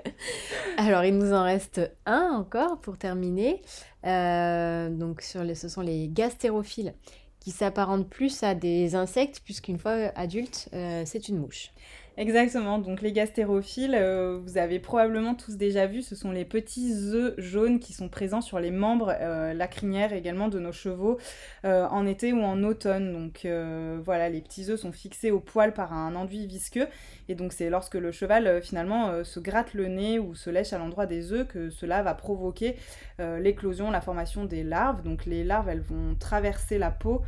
Alors 0.77 1.05
il 1.05 1.17
nous 1.17 1.31
en 1.31 1.43
reste 1.43 1.79
un 2.05 2.31
encore 2.33 2.81
pour 2.81 2.97
terminer. 2.97 3.61
Euh, 4.05 4.89
donc 4.89 5.21
ce 5.21 5.69
sont 5.69 5.81
les 5.81 6.09
gastérophiles 6.09 6.93
qui 7.39 7.51
s'apparentent 7.51 8.09
plus 8.09 8.43
à 8.43 8.55
des 8.55 8.95
insectes 8.95 9.39
puisqu'une 9.45 9.79
fois 9.79 10.11
adulte, 10.15 10.67
euh, 10.73 11.03
c'est 11.05 11.29
une 11.29 11.37
mouche. 11.37 11.71
Exactement, 12.19 12.79
donc 12.79 13.01
les 13.03 13.11
gastérophiles, 13.11 13.93
euh, 13.93 14.39
vous 14.41 14.57
avez 14.57 14.79
probablement 14.79 15.35
tous 15.35 15.55
déjà 15.55 15.85
vu, 15.85 16.01
ce 16.01 16.15
sont 16.15 16.31
les 16.31 16.45
petits 16.45 16.91
œufs 17.13 17.35
jaunes 17.37 17.77
qui 17.77 17.93
sont 17.93 18.09
présents 18.09 18.41
sur 18.41 18.59
les 18.59 18.71
membres 18.71 19.13
euh, 19.21 19.53
la 19.53 19.67
crinière 19.67 20.13
également 20.13 20.47
de 20.47 20.57
nos 20.57 20.71
chevaux 20.71 21.19
euh, 21.63 21.85
en 21.85 22.07
été 22.07 22.33
ou 22.33 22.41
en 22.41 22.63
automne. 22.63 23.13
Donc 23.13 23.47
voilà, 24.03 24.29
les 24.29 24.41
petits 24.41 24.71
œufs 24.71 24.79
sont 24.79 24.91
fixés 24.91 25.29
au 25.29 25.39
poil 25.39 25.75
par 25.75 25.93
un 25.93 26.15
enduit 26.15 26.47
visqueux 26.47 26.87
et 27.29 27.35
donc 27.35 27.53
c'est 27.53 27.69
lorsque 27.69 27.93
le 27.93 28.11
cheval 28.11 28.63
finalement 28.63 29.23
se 29.23 29.39
gratte 29.39 29.75
le 29.75 29.87
nez 29.87 30.17
ou 30.17 30.33
se 30.33 30.49
lèche 30.49 30.73
à 30.73 30.79
l'endroit 30.79 31.05
des 31.05 31.31
œufs 31.33 31.47
que 31.47 31.69
cela 31.69 32.01
va 32.01 32.15
provoquer 32.15 32.77
l'éclosion, 33.19 33.91
la 33.91 34.01
formation 34.01 34.45
des 34.45 34.63
larves. 34.63 35.03
Donc 35.03 35.25
les 35.25 35.43
larves, 35.43 35.69
elles 35.69 35.81
vont 35.81 36.15
traverser 36.15 36.79
la 36.79 36.89
peau 36.89 37.21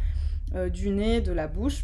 du 0.72 0.90
nez, 0.90 1.22
de 1.22 1.32
la 1.32 1.48
bouche 1.48 1.84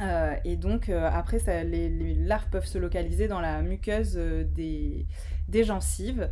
euh, 0.00 0.34
et 0.44 0.56
donc, 0.56 0.88
euh, 0.88 1.08
après, 1.12 1.38
les, 1.64 2.14
larves 2.14 2.48
peuvent 2.50 2.66
se 2.66 2.78
localiser 2.78 3.28
dans 3.28 3.40
la 3.40 3.62
muqueuse 3.62 4.14
euh, 4.16 4.44
des, 4.44 5.06
gencives, 5.64 6.30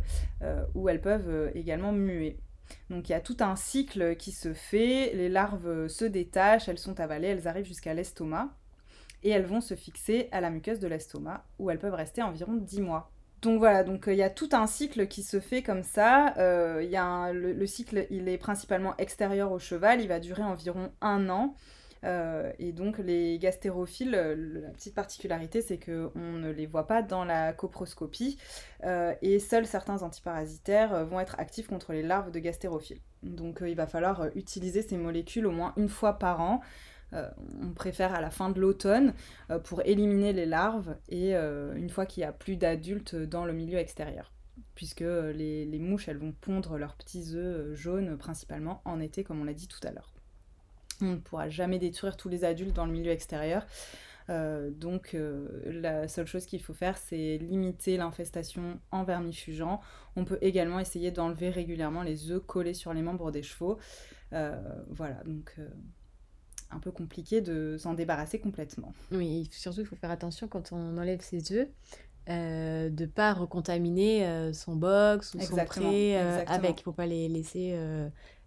où 0.73 0.89
elles 0.89 1.01
peuvent 1.01 1.51
également 1.53 1.91
muer. 1.91 2.39
Donc, 2.89 3.09
il 3.09 3.11
y 3.11 3.15
a 3.15 3.19
tout 3.19 3.37
un 3.41 3.55
cycle 3.55 4.15
qui 4.15 4.31
se 4.31 4.53
fait. 4.53 5.11
Les 5.13 5.29
larves 5.29 5.87
se 5.87 6.05
détachent, 6.05 6.67
elles 6.67 6.79
sont 6.79 6.99
avalées, 6.99 7.27
elles 7.27 7.47
arrivent 7.47 7.67
jusqu'à 7.67 7.93
l'estomac. 7.93 8.49
Et 9.23 9.29
elles 9.29 9.45
vont 9.45 9.61
se 9.61 9.75
fixer 9.75 10.29
à 10.31 10.41
la 10.41 10.49
muqueuse 10.49 10.79
de 10.79 10.87
l'estomac, 10.87 11.45
où 11.59 11.69
elles 11.69 11.77
peuvent 11.77 11.93
rester 11.93 12.23
environ 12.23 12.53
10 12.55 12.81
mois. 12.81 13.11
Donc 13.43 13.59
voilà, 13.59 13.83
donc 13.83 14.05
il 14.07 14.15
y 14.15 14.23
a 14.23 14.29
tout 14.31 14.49
un 14.51 14.65
cycle 14.65 15.07
qui 15.07 15.21
se 15.21 15.39
fait 15.39 15.61
comme 15.61 15.83
ça. 15.83 16.33
A 16.37 17.33
le, 17.33 17.65
cycle, 17.67 18.07
il 18.09 18.27
est 18.27 18.39
principalement 18.39 18.97
extérieur 18.97 19.51
au 19.51 19.59
cheval, 19.59 20.01
il 20.01 20.07
va 20.07 20.19
durer 20.19 20.43
environ 20.43 20.91
un 21.01 21.29
an. 21.29 21.55
Euh, 22.03 22.51
et 22.59 22.71
donc 22.71 22.97
les 22.97 23.37
gastérophiles, 23.37 24.15
euh, 24.15 24.61
la 24.61 24.69
petite 24.69 24.95
particularité, 24.95 25.61
c'est 25.61 25.77
qu'on 25.77 26.11
ne 26.15 26.49
les 26.49 26.65
voit 26.65 26.87
pas 26.87 27.01
dans 27.01 27.23
la 27.23 27.53
coproscopie 27.53 28.37
euh, 28.83 29.13
et 29.21 29.39
seuls 29.39 29.67
certains 29.67 30.01
antiparasitaires 30.01 31.05
vont 31.05 31.19
être 31.19 31.39
actifs 31.39 31.67
contre 31.67 31.93
les 31.93 32.03
larves 32.03 32.31
de 32.31 32.39
gastérophiles. 32.39 33.01
Donc 33.23 33.63
il 33.65 33.75
va 33.75 33.85
falloir 33.85 34.27
utiliser 34.35 34.81
ces 34.81 34.97
molécules 34.97 35.45
au 35.45 35.51
moins 35.51 35.73
une 35.77 35.89
fois 35.89 36.17
par 36.17 36.41
an. 36.41 36.61
on 37.13 37.73
préfère 37.75 38.15
à 38.15 38.21
la 38.21 38.31
fin 38.31 38.49
de 38.49 38.59
l'automne 38.59 39.13
pour 39.65 39.81
éliminer 39.85 40.33
les 40.33 40.45
larves 40.47 40.95
et 41.09 41.35
une 41.35 41.89
fois 41.89 42.07
qu'il 42.07 42.21
n'y 42.21 42.27
a 42.27 42.31
plus 42.31 42.55
d'adultes 42.55 43.15
dans 43.15 43.45
le 43.45 43.53
milieu 43.53 43.77
extérieur 43.77 44.33
puisque 44.75 45.01
les, 45.01 45.65
les, 45.65 45.79
mouches 45.79 46.07
elles 46.07 46.17
vont 46.17 46.33
pondre 46.33 46.77
leurs 46.77 46.95
petits 46.95 47.35
œufs 47.35 47.75
jaunes 47.75 48.17
principalement 48.17 48.81
en 48.85 48.99
été 48.99 49.23
comme 49.23 49.41
on 49.41 49.43
l'a 49.43 49.53
dit 49.53 49.67
tout 49.67 49.85
à 49.85 49.91
l'heure. 49.91 50.13
On 51.01 51.05
ne 51.05 51.15
pourra 51.17 51.49
jamais 51.49 51.79
détruire 51.79 52.17
tous 52.17 52.29
les 52.29 52.43
adultes 52.43 52.73
dans 52.73 52.85
le 52.85 52.91
milieu 52.91 53.11
extérieur. 53.11 53.65
Euh, 54.29 54.69
donc 54.71 55.13
euh, 55.13 55.47
la 55.65 56.07
seule 56.07 56.27
chose 56.27 56.45
qu'il 56.45 56.61
faut 56.61 56.73
faire, 56.73 56.97
c'est 56.97 57.37
limiter 57.37 57.97
l'infestation 57.97 58.79
en 58.91 59.03
vermifugeant. 59.03 59.81
On 60.15 60.25
peut 60.25 60.37
également 60.41 60.79
essayer 60.79 61.11
d'enlever 61.11 61.49
régulièrement 61.49 62.03
les 62.03 62.31
œufs 62.31 62.41
collés 62.45 62.73
sur 62.73 62.93
les 62.93 63.01
membres 63.01 63.31
des 63.31 63.43
chevaux. 63.43 63.77
Euh, 64.33 64.55
voilà, 64.89 65.21
donc 65.25 65.55
un 66.69 66.79
peu 66.79 66.91
compliqué 66.91 67.41
de 67.41 67.75
s'en 67.77 67.93
débarrasser 67.93 68.39
complètement. 68.39 68.93
Oui, 69.11 69.49
surtout 69.51 69.81
il 69.81 69.85
faut 69.85 69.97
faire 69.97 70.11
attention 70.11 70.47
quand 70.47 70.71
on 70.71 70.97
enlève 70.97 71.21
ses 71.21 71.51
œufs. 71.51 71.67
de 72.27 72.89
ne 72.89 73.05
pas 73.07 73.33
recontaminer 73.33 74.53
son 74.53 74.75
box 74.75 75.33
ou 75.33 75.41
son 75.41 75.55
pré 75.65 76.17
avec. 76.17 76.77
Il 76.77 76.79
ne 76.79 76.83
faut 76.83 76.93
pas 76.93 77.07
les 77.07 77.27
laisser 77.27 77.75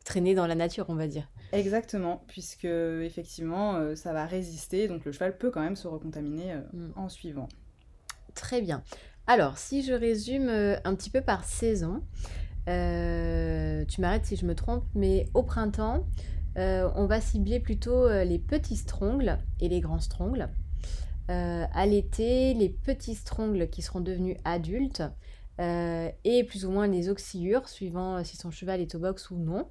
traîner 0.05 0.35
dans 0.35 0.47
la 0.47 0.55
nature, 0.55 0.87
on 0.89 0.95
va 0.95 1.09
dire. 1.09 1.29
Exactement, 1.53 2.23
puisque 2.29 2.65
effectivement, 2.67 3.77
euh, 3.77 3.95
ça 3.95 4.13
va 4.13 4.27
résister, 4.27 4.87
donc 4.87 5.05
le 5.05 5.13
cheval 5.13 5.37
peut 5.37 5.51
quand 5.51 5.63
même 5.63 5.77
se 5.77 5.89
recontaminer 5.89 6.53
euh, 6.53 6.61
mm. 6.73 6.93
en 6.97 7.09
suivant. 7.09 7.49
Très 8.35 8.61
bien. 8.61 8.83
Alors, 9.27 9.57
si 9.57 9.83
je 9.83 9.95
résume 9.95 10.49
euh, 10.49 10.77
un 10.85 10.95
petit 10.95 11.11
peu 11.11 11.23
par 11.23 11.45
saison, 11.45 12.03
tu 12.67 14.01
m'arrêtes 14.01 14.27
si 14.27 14.37
je 14.37 14.47
me 14.47 14.55
trompe, 14.55 14.85
mais 14.95 15.29
au 15.35 15.43
printemps, 15.43 16.07
on 16.57 17.07
va 17.07 17.21
cibler 17.21 17.61
plutôt 17.61 18.09
les 18.09 18.39
petits 18.39 18.77
strongles 18.77 19.39
et 19.61 19.69
les 19.69 19.81
grands 19.81 20.01
strongles. 20.01 20.49
à 21.29 21.87
l'été, 21.87 22.55
les 22.55 22.71
petits 22.71 23.17
strongles 23.17 23.69
qui 23.69 23.83
seront 23.83 24.01
devenus 24.01 24.39
adultes 24.47 25.03
et 25.59 26.45
plus 26.49 26.65
ou 26.65 26.71
moins 26.71 26.87
les 26.87 27.11
oxyures, 27.11 27.69
suivant 27.69 28.25
si 28.25 28.39
son 28.39 28.51
cheval 28.51 28.81
est 28.81 28.95
au 28.95 28.99
box 28.99 29.31
ou 29.31 29.37
non. 29.37 29.69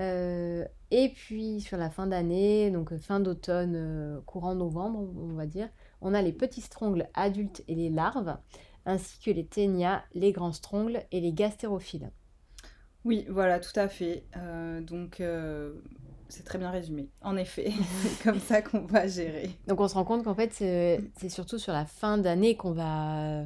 Euh, 0.00 0.64
et 0.90 1.10
puis 1.10 1.60
sur 1.60 1.76
la 1.76 1.90
fin 1.90 2.06
d'année, 2.06 2.70
donc 2.70 2.96
fin 2.96 3.20
d'automne, 3.20 3.74
euh, 3.76 4.20
courant 4.26 4.54
novembre, 4.54 5.00
on 5.16 5.34
va 5.34 5.46
dire, 5.46 5.68
on 6.00 6.14
a 6.14 6.22
les 6.22 6.32
petits 6.32 6.60
strongles 6.60 7.08
adultes 7.14 7.62
et 7.68 7.74
les 7.74 7.90
larves, 7.90 8.36
ainsi 8.86 9.18
que 9.20 9.30
les 9.30 9.44
ténias, 9.44 10.02
les 10.14 10.32
grands 10.32 10.52
strongles 10.52 11.02
et 11.12 11.20
les 11.20 11.32
gastérophiles. 11.32 12.10
Oui, 13.04 13.26
voilà, 13.28 13.58
tout 13.58 13.78
à 13.78 13.88
fait. 13.88 14.24
Euh, 14.36 14.80
donc 14.80 15.22
c'est 16.28 16.44
très 16.44 16.58
bien 16.58 16.70
résumé. 16.70 17.08
En 17.20 17.36
effet, 17.36 17.72
c'est 18.02 18.22
comme 18.22 18.40
ça 18.40 18.62
qu'on 18.62 18.86
va 18.86 19.06
gérer. 19.06 19.50
Donc 19.66 19.80
on 19.80 19.88
se 19.88 19.94
rend 19.94 20.04
compte 20.04 20.24
qu'en 20.24 20.34
fait, 20.34 20.52
c'est 20.52 21.28
surtout 21.28 21.58
sur 21.58 21.72
la 21.72 21.84
fin 21.84 22.16
d'année 22.18 22.56
qu'on 22.56 22.72
va... 22.72 23.44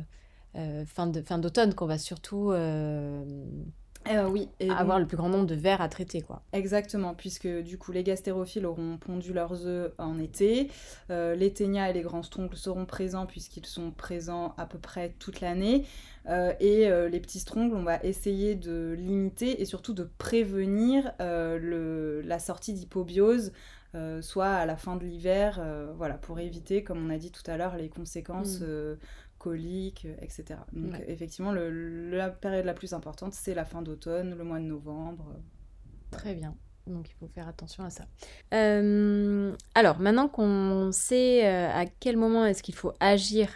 fin 0.87 1.09
d'automne 1.09 1.75
qu'on 1.75 1.87
va 1.87 1.99
surtout 1.99 2.53
euh, 4.11 4.29
oui. 4.29 4.49
avoir 4.71 4.99
le 4.99 5.07
plus 5.07 5.17
grand 5.17 5.29
nombre 5.29 5.47
de 5.47 5.55
vers 5.55 5.81
à 5.81 5.89
traiter, 5.89 6.23
quoi. 6.23 6.43
Exactement, 6.53 7.15
puisque 7.15 7.49
du 7.49 7.79
coup, 7.79 7.93
les 7.93 8.03
gastérophiles 8.03 8.67
auront 8.67 8.97
pondu 8.99 9.33
leurs 9.33 9.67
œufs 9.67 9.93
en 9.99 10.19
été. 10.19 10.71
Euh, 11.11 11.35
les 11.35 11.53
ténias 11.53 11.91
et 11.91 11.93
les 11.93 12.03
grands 12.03 12.23
stroncles 12.23 12.57
seront 12.57 12.87
présents 12.87 13.27
puisqu'ils 13.27 13.67
sont 13.67 13.91
présents 13.91 14.55
à 14.59 14.67
peu 14.67 14.79
près 14.79 15.15
toute 15.19 15.41
l'année. 15.41 15.87
Euh, 16.29 16.53
et 16.61 16.89
les 17.11 17.21
petits 17.21 17.41
stroncles, 17.41 17.75
on 17.75 17.83
va 17.83 18.03
essayer 18.03 18.55
de 18.55 18.95
limiter 18.99 19.61
et 19.61 19.65
surtout 19.65 19.93
de 19.93 20.09
prévenir 20.19 21.13
le, 21.21 22.21
la 22.23 22.39
sortie 22.39 22.73
d'hypobiose 22.73 23.53
soit 24.21 24.51
à 24.51 24.67
la 24.67 24.77
fin 24.77 24.97
de 24.97 25.05
l'hiver, 25.05 25.65
voilà, 25.97 26.15
pour 26.15 26.39
éviter, 26.39 26.85
comme 26.85 27.07
on 27.07 27.09
a 27.09 27.17
dit 27.17 27.31
tout 27.31 27.49
à 27.51 27.57
l'heure, 27.57 27.77
les 27.77 27.89
conséquences 27.89 28.61
mm 28.61 28.97
coliques, 29.47 30.07
euh, 30.07 30.17
etc. 30.23 30.59
Donc 30.73 30.95
effectivement, 31.07 31.53
la 31.53 32.31
période 32.31 32.65
la 32.65 32.75
plus 32.75 32.93
importante, 32.93 33.33
c'est 33.33 33.55
la 33.55 33.65
fin 33.65 33.81
d'automne, 33.81 34.37
le 34.37 34.43
mois 34.43 34.59
de 34.59 34.65
novembre. 34.65 35.37
Très 36.11 36.35
bien. 36.35 36.57
Donc 36.89 37.09
il 37.09 37.15
faut 37.15 37.29
faire 37.29 37.47
attention 37.47 37.85
à 37.85 37.91
ça. 37.91 38.07
Euh, 38.55 39.53
alors 39.75 40.01
maintenant 40.01 40.29
qu'on 40.29 40.91
sait 40.93 41.47
euh, 41.47 41.69
à 41.73 41.87
quel 41.87 42.17
moment 42.17 42.45
est-ce 42.45 42.63
qu'il 42.63 42.75
faut 42.75 42.93
agir 42.99 43.49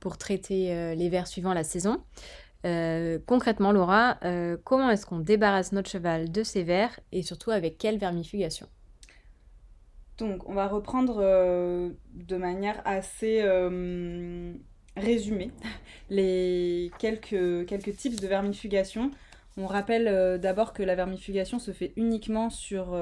pour 0.00 0.18
traiter 0.18 0.94
les 0.96 1.08
vers 1.08 1.26
suivant 1.26 1.54
la 1.54 1.64
saison, 1.64 2.02
concrètement 3.26 3.70
Laura, 3.72 4.18
comment 4.64 4.90
est-ce 4.90 5.06
qu'on 5.06 5.20
débarrasse 5.20 5.72
notre 5.72 5.90
cheval 5.90 6.30
de 6.30 6.42
ces 6.42 6.62
vers 6.64 6.98
et 7.12 7.22
surtout 7.22 7.50
avec 7.50 7.78
quelle 7.78 7.98
vermifugation 7.98 8.68
donc, 10.18 10.48
on 10.48 10.54
va 10.54 10.66
reprendre 10.66 11.18
euh, 11.20 11.90
de 12.14 12.36
manière 12.36 12.80
assez 12.86 13.40
euh, 13.42 14.54
résumée 14.96 15.50
les 16.10 16.90
quelques, 16.98 17.66
types 17.96 18.20
de 18.20 18.26
vermifugation. 18.26 19.10
On 19.58 19.66
rappelle 19.66 20.08
euh, 20.08 20.38
d'abord 20.38 20.72
que 20.72 20.82
la 20.82 20.94
vermifugation 20.94 21.58
se 21.58 21.72
fait 21.72 21.92
uniquement 21.96 22.48
sur, 22.48 22.98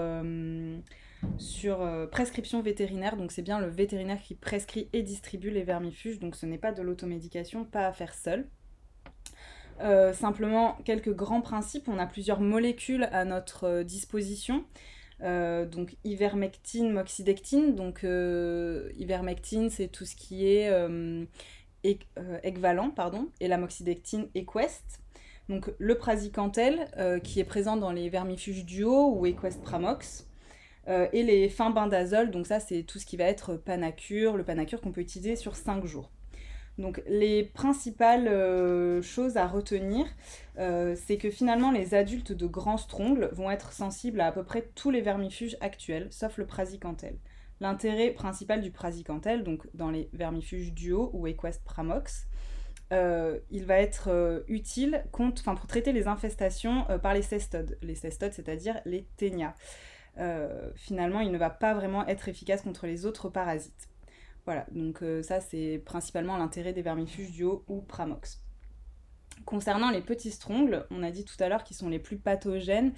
sur 1.38 2.08
prescription 2.10 2.62
vétérinaire, 2.62 3.16
donc 3.16 3.30
c'est 3.30 3.42
bien 3.42 3.60
le 3.60 3.68
vétérinaire 3.68 4.20
qui 4.20 4.34
prescrit 4.34 4.88
et 4.92 5.02
distribue 5.02 5.50
les 5.50 5.62
vermifuges, 5.62 6.18
donc 6.18 6.34
ce 6.34 6.46
n'est 6.46 6.58
pas 6.58 6.72
de 6.72 6.82
l'automédication, 6.82 7.64
pas 7.64 7.86
à 7.86 7.92
faire 7.92 8.14
seul. 8.14 8.48
simplement 10.14 10.78
quelques 10.84 11.14
grands 11.14 11.42
principes, 11.42 11.88
on 11.88 11.98
a 11.98 12.06
plusieurs 12.06 12.40
molécules 12.40 13.08
à 13.12 13.24
notre 13.24 13.82
disposition 13.82 14.64
euh, 15.24 15.64
donc 15.64 15.96
ivermectine, 16.04 16.92
moxidectine. 16.92 17.74
Donc 17.74 18.04
euh, 18.04 18.90
ivermectine, 18.96 19.70
c'est 19.70 19.88
tout 19.88 20.04
ce 20.04 20.14
qui 20.14 20.46
est 20.46 20.68
euh, 20.70 21.24
équivalent, 21.82 22.90
pardon, 22.90 23.30
et 23.40 23.48
la 23.48 23.58
moxidectine 23.58 24.28
Equest. 24.34 25.00
Donc 25.48 25.70
le 25.78 25.98
praziquantel, 25.98 26.88
qui 27.22 27.38
est 27.38 27.44
présent 27.44 27.76
dans 27.76 27.92
les 27.92 28.08
vermifuges 28.08 28.64
duo 28.64 29.14
ou 29.14 29.26
Equest 29.26 29.62
Pramox, 29.62 30.26
et 30.88 31.22
les 31.22 31.50
fins 31.50 31.68
bains 31.68 31.86
d'azole, 31.86 32.30
donc 32.30 32.46
ça 32.46 32.60
c'est 32.60 32.82
tout 32.82 32.98
ce 32.98 33.04
qui 33.04 33.18
va 33.18 33.24
être 33.24 33.54
panacure, 33.56 34.38
le 34.38 34.44
panacure 34.44 34.80
qu'on 34.80 34.92
peut 34.92 35.02
utiliser 35.02 35.36
sur 35.36 35.54
5 35.54 35.84
jours. 35.84 36.13
Donc 36.78 37.02
les 37.06 37.44
principales 37.44 38.26
euh, 38.26 39.00
choses 39.00 39.36
à 39.36 39.46
retenir, 39.46 40.06
euh, 40.58 40.96
c'est 40.96 41.18
que 41.18 41.30
finalement 41.30 41.70
les 41.70 41.94
adultes 41.94 42.32
de 42.32 42.46
grands 42.46 42.78
strongles 42.78 43.28
vont 43.32 43.50
être 43.50 43.72
sensibles 43.72 44.20
à 44.20 44.26
à 44.26 44.32
peu 44.32 44.42
près 44.42 44.70
tous 44.74 44.90
les 44.90 45.00
vermifuges 45.00 45.56
actuels, 45.60 46.08
sauf 46.10 46.38
le 46.38 46.46
praziquantel. 46.46 47.16
L'intérêt 47.60 48.10
principal 48.10 48.60
du 48.60 48.72
praziquantel, 48.72 49.44
donc 49.44 49.68
dans 49.74 49.90
les 49.90 50.08
vermifuges 50.12 50.72
duo 50.72 51.10
ou 51.12 51.28
Equest 51.28 51.62
Pramox, 51.62 52.26
euh, 52.92 53.38
il 53.50 53.64
va 53.64 53.76
être 53.76 54.44
utile 54.48 55.04
pour 55.12 55.66
traiter 55.68 55.92
les 55.92 56.08
infestations 56.08 56.84
par 57.02 57.14
les 57.14 57.22
cestodes. 57.22 57.78
Les 57.82 57.94
cestodes, 57.94 58.32
c'est-à-dire 58.32 58.80
les 58.84 59.06
ténias. 59.16 59.54
finalement, 60.74 61.20
il 61.20 61.30
ne 61.30 61.38
va 61.38 61.50
pas 61.50 61.74
vraiment 61.74 62.06
être 62.08 62.28
efficace 62.28 62.62
contre 62.62 62.86
les 62.86 63.06
autres 63.06 63.28
parasites. 63.28 63.88
Voilà, 64.44 64.66
donc 64.72 65.02
euh, 65.02 65.22
ça 65.22 65.40
c'est 65.40 65.82
principalement 65.84 66.36
l'intérêt 66.36 66.72
des 66.72 66.82
vermifuges 66.82 67.32
duo 67.32 67.64
ou 67.68 67.80
Pramox. 67.80 68.42
Concernant 69.46 69.90
les 69.90 70.00
petits 70.00 70.30
strongles, 70.30 70.86
on 70.90 71.02
a 71.02 71.10
dit 71.10 71.24
tout 71.24 71.36
à 71.40 71.48
l'heure 71.48 71.64
qu'ils 71.64 71.76
sont 71.76 71.88
les 71.88 71.98
plus 71.98 72.18
pathogènes 72.18 72.92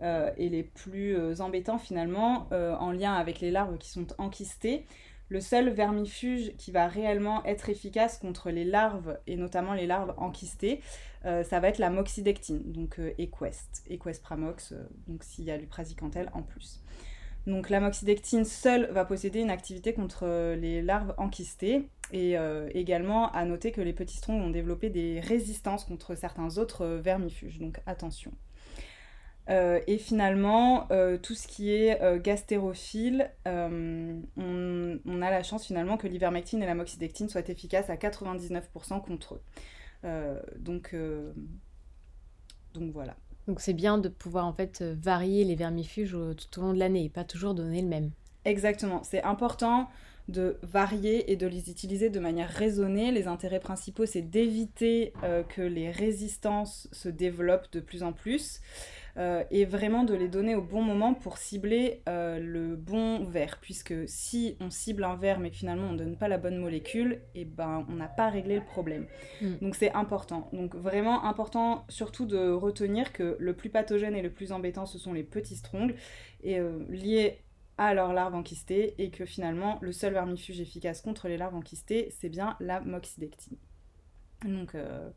euh, 0.00 0.30
et 0.36 0.48
les 0.48 0.62
plus 0.62 1.16
euh, 1.16 1.40
embêtants 1.40 1.78
finalement 1.78 2.48
en 2.50 2.92
lien 2.92 3.14
avec 3.14 3.40
les 3.40 3.50
larves 3.50 3.78
qui 3.78 3.90
sont 3.90 4.06
enquistées. 4.18 4.86
Le 5.28 5.40
seul 5.40 5.70
vermifuge 5.70 6.54
qui 6.56 6.72
va 6.72 6.86
réellement 6.86 7.44
être 7.44 7.68
efficace 7.68 8.18
contre 8.18 8.50
les 8.50 8.64
larves 8.64 9.18
et 9.26 9.36
notamment 9.36 9.72
les 9.72 9.86
larves 9.86 10.14
enquistées, 10.18 10.80
ça 11.22 11.60
va 11.60 11.68
être 11.68 11.78
la 11.78 11.88
moxidectine, 11.88 12.70
donc 12.70 13.00
Equest, 13.16 13.82
Equest 13.88 14.22
Pramox, 14.22 14.74
donc 15.06 15.24
s'il 15.24 15.46
y 15.46 15.50
a 15.50 15.56
du 15.56 15.66
praziquantel 15.66 16.28
en 16.34 16.42
plus. 16.42 16.82
Donc 17.46 17.70
l'amoxidectine 17.70 18.44
seule 18.44 18.88
va 18.92 19.04
posséder 19.04 19.40
une 19.40 19.50
activité 19.50 19.92
contre 19.94 20.24
euh, 20.24 20.54
les 20.54 20.80
larves 20.80 21.14
enquistées 21.18 21.88
et 22.12 22.38
euh, 22.38 22.68
également 22.72 23.32
à 23.32 23.44
noter 23.44 23.72
que 23.72 23.80
les 23.80 23.92
petits 23.92 24.16
strongs 24.16 24.40
ont 24.40 24.50
développé 24.50 24.90
des 24.90 25.18
résistances 25.18 25.84
contre 25.84 26.14
certains 26.14 26.58
autres 26.58 26.82
euh, 26.82 27.00
vermifuges, 27.00 27.58
donc 27.58 27.80
attention. 27.86 28.32
et 29.48 29.98
finalement, 29.98 30.86
tout 31.22 31.34
ce 31.34 31.48
qui 31.48 31.72
est 31.72 31.98
gastérophile, 32.22 33.30
on, 33.44 35.22
a 35.22 35.30
la 35.30 35.42
chance 35.42 35.66
finalement 35.66 35.96
que 35.96 36.06
l'ivermectine 36.06 36.62
et 36.62 36.66
l'amoxidectine 36.66 37.28
soient 37.28 37.48
efficaces 37.48 37.90
à 37.90 37.96
99% 37.96 39.02
contre 39.02 39.34
eux. 39.34 40.52
donc 40.64 40.94
voilà. 42.92 43.16
Donc 43.48 43.60
c'est 43.60 43.72
bien 43.72 43.98
de 43.98 44.08
pouvoir 44.08 44.46
en 44.46 44.52
fait 44.52 44.80
euh, 44.82 44.94
varier 44.96 45.44
les 45.44 45.56
vermifuges 45.56 46.16
tout 46.36 46.60
au 46.60 46.62
long 46.62 46.72
de 46.72 46.78
l'année 46.78 47.04
et 47.04 47.08
pas 47.08 47.24
toujours 47.24 47.54
donner 47.54 47.82
le 47.82 47.88
même. 47.88 48.10
Exactement, 48.44 49.02
c'est 49.04 49.22
important 49.22 49.88
de 50.28 50.56
varier 50.62 51.32
et 51.32 51.36
de 51.36 51.46
les 51.46 51.70
utiliser 51.70 52.08
de 52.10 52.20
manière 52.20 52.48
raisonnée. 52.48 53.10
Les 53.10 53.26
intérêts 53.26 53.60
principaux, 53.60 54.06
c'est 54.06 54.22
d'éviter 54.22 55.12
euh, 55.24 55.42
que 55.42 55.62
les 55.62 55.90
résistances 55.90 56.88
se 56.92 57.08
développent 57.08 57.72
de 57.72 57.80
plus 57.80 58.02
en 58.02 58.12
plus 58.12 58.60
euh, 59.18 59.44
et 59.50 59.64
vraiment 59.64 60.04
de 60.04 60.14
les 60.14 60.28
donner 60.28 60.54
au 60.54 60.62
bon 60.62 60.82
moment 60.82 61.14
pour 61.14 61.38
cibler 61.38 62.02
euh, 62.08 62.38
le 62.38 62.76
bon 62.76 63.24
verre. 63.24 63.58
Puisque 63.60 63.94
si 64.08 64.56
on 64.60 64.70
cible 64.70 65.04
un 65.04 65.16
verre 65.16 65.38
mais 65.38 65.50
que 65.50 65.56
finalement 65.56 65.88
on 65.88 65.92
ne 65.92 65.98
donne 65.98 66.16
pas 66.16 66.28
la 66.28 66.38
bonne 66.38 66.58
molécule, 66.58 67.20
et 67.34 67.42
eh 67.42 67.44
ben 67.44 67.86
on 67.88 67.94
n'a 67.94 68.08
pas 68.08 68.30
réglé 68.30 68.56
le 68.56 68.64
problème. 68.64 69.06
Mm. 69.40 69.54
Donc 69.60 69.74
c'est 69.74 69.92
important. 69.92 70.48
Donc 70.52 70.74
vraiment 70.74 71.24
important 71.24 71.84
surtout 71.88 72.26
de 72.26 72.50
retenir 72.50 73.12
que 73.12 73.36
le 73.38 73.54
plus 73.54 73.70
pathogène 73.70 74.16
et 74.16 74.22
le 74.22 74.30
plus 74.30 74.52
embêtant 74.52 74.86
ce 74.86 74.98
sont 74.98 75.12
les 75.12 75.24
petits 75.24 75.56
strongles 75.56 75.94
et 76.42 76.58
liés 76.88 77.38
à 77.78 77.94
leurs 77.94 78.12
larves 78.12 78.34
enquistées 78.34 78.94
et 78.98 79.10
que 79.10 79.24
finalement 79.24 79.78
le 79.80 79.92
seul 79.92 80.12
vermifuge 80.12 80.60
efficace 80.60 81.00
contre 81.00 81.28
les 81.28 81.36
larves 81.36 81.54
enquistées 81.54 82.08
c'est 82.18 82.28
bien 82.28 82.56
la 82.60 82.80
moxidectine. 82.80 83.56
Donc, 84.44 84.74
euh, 84.74 85.10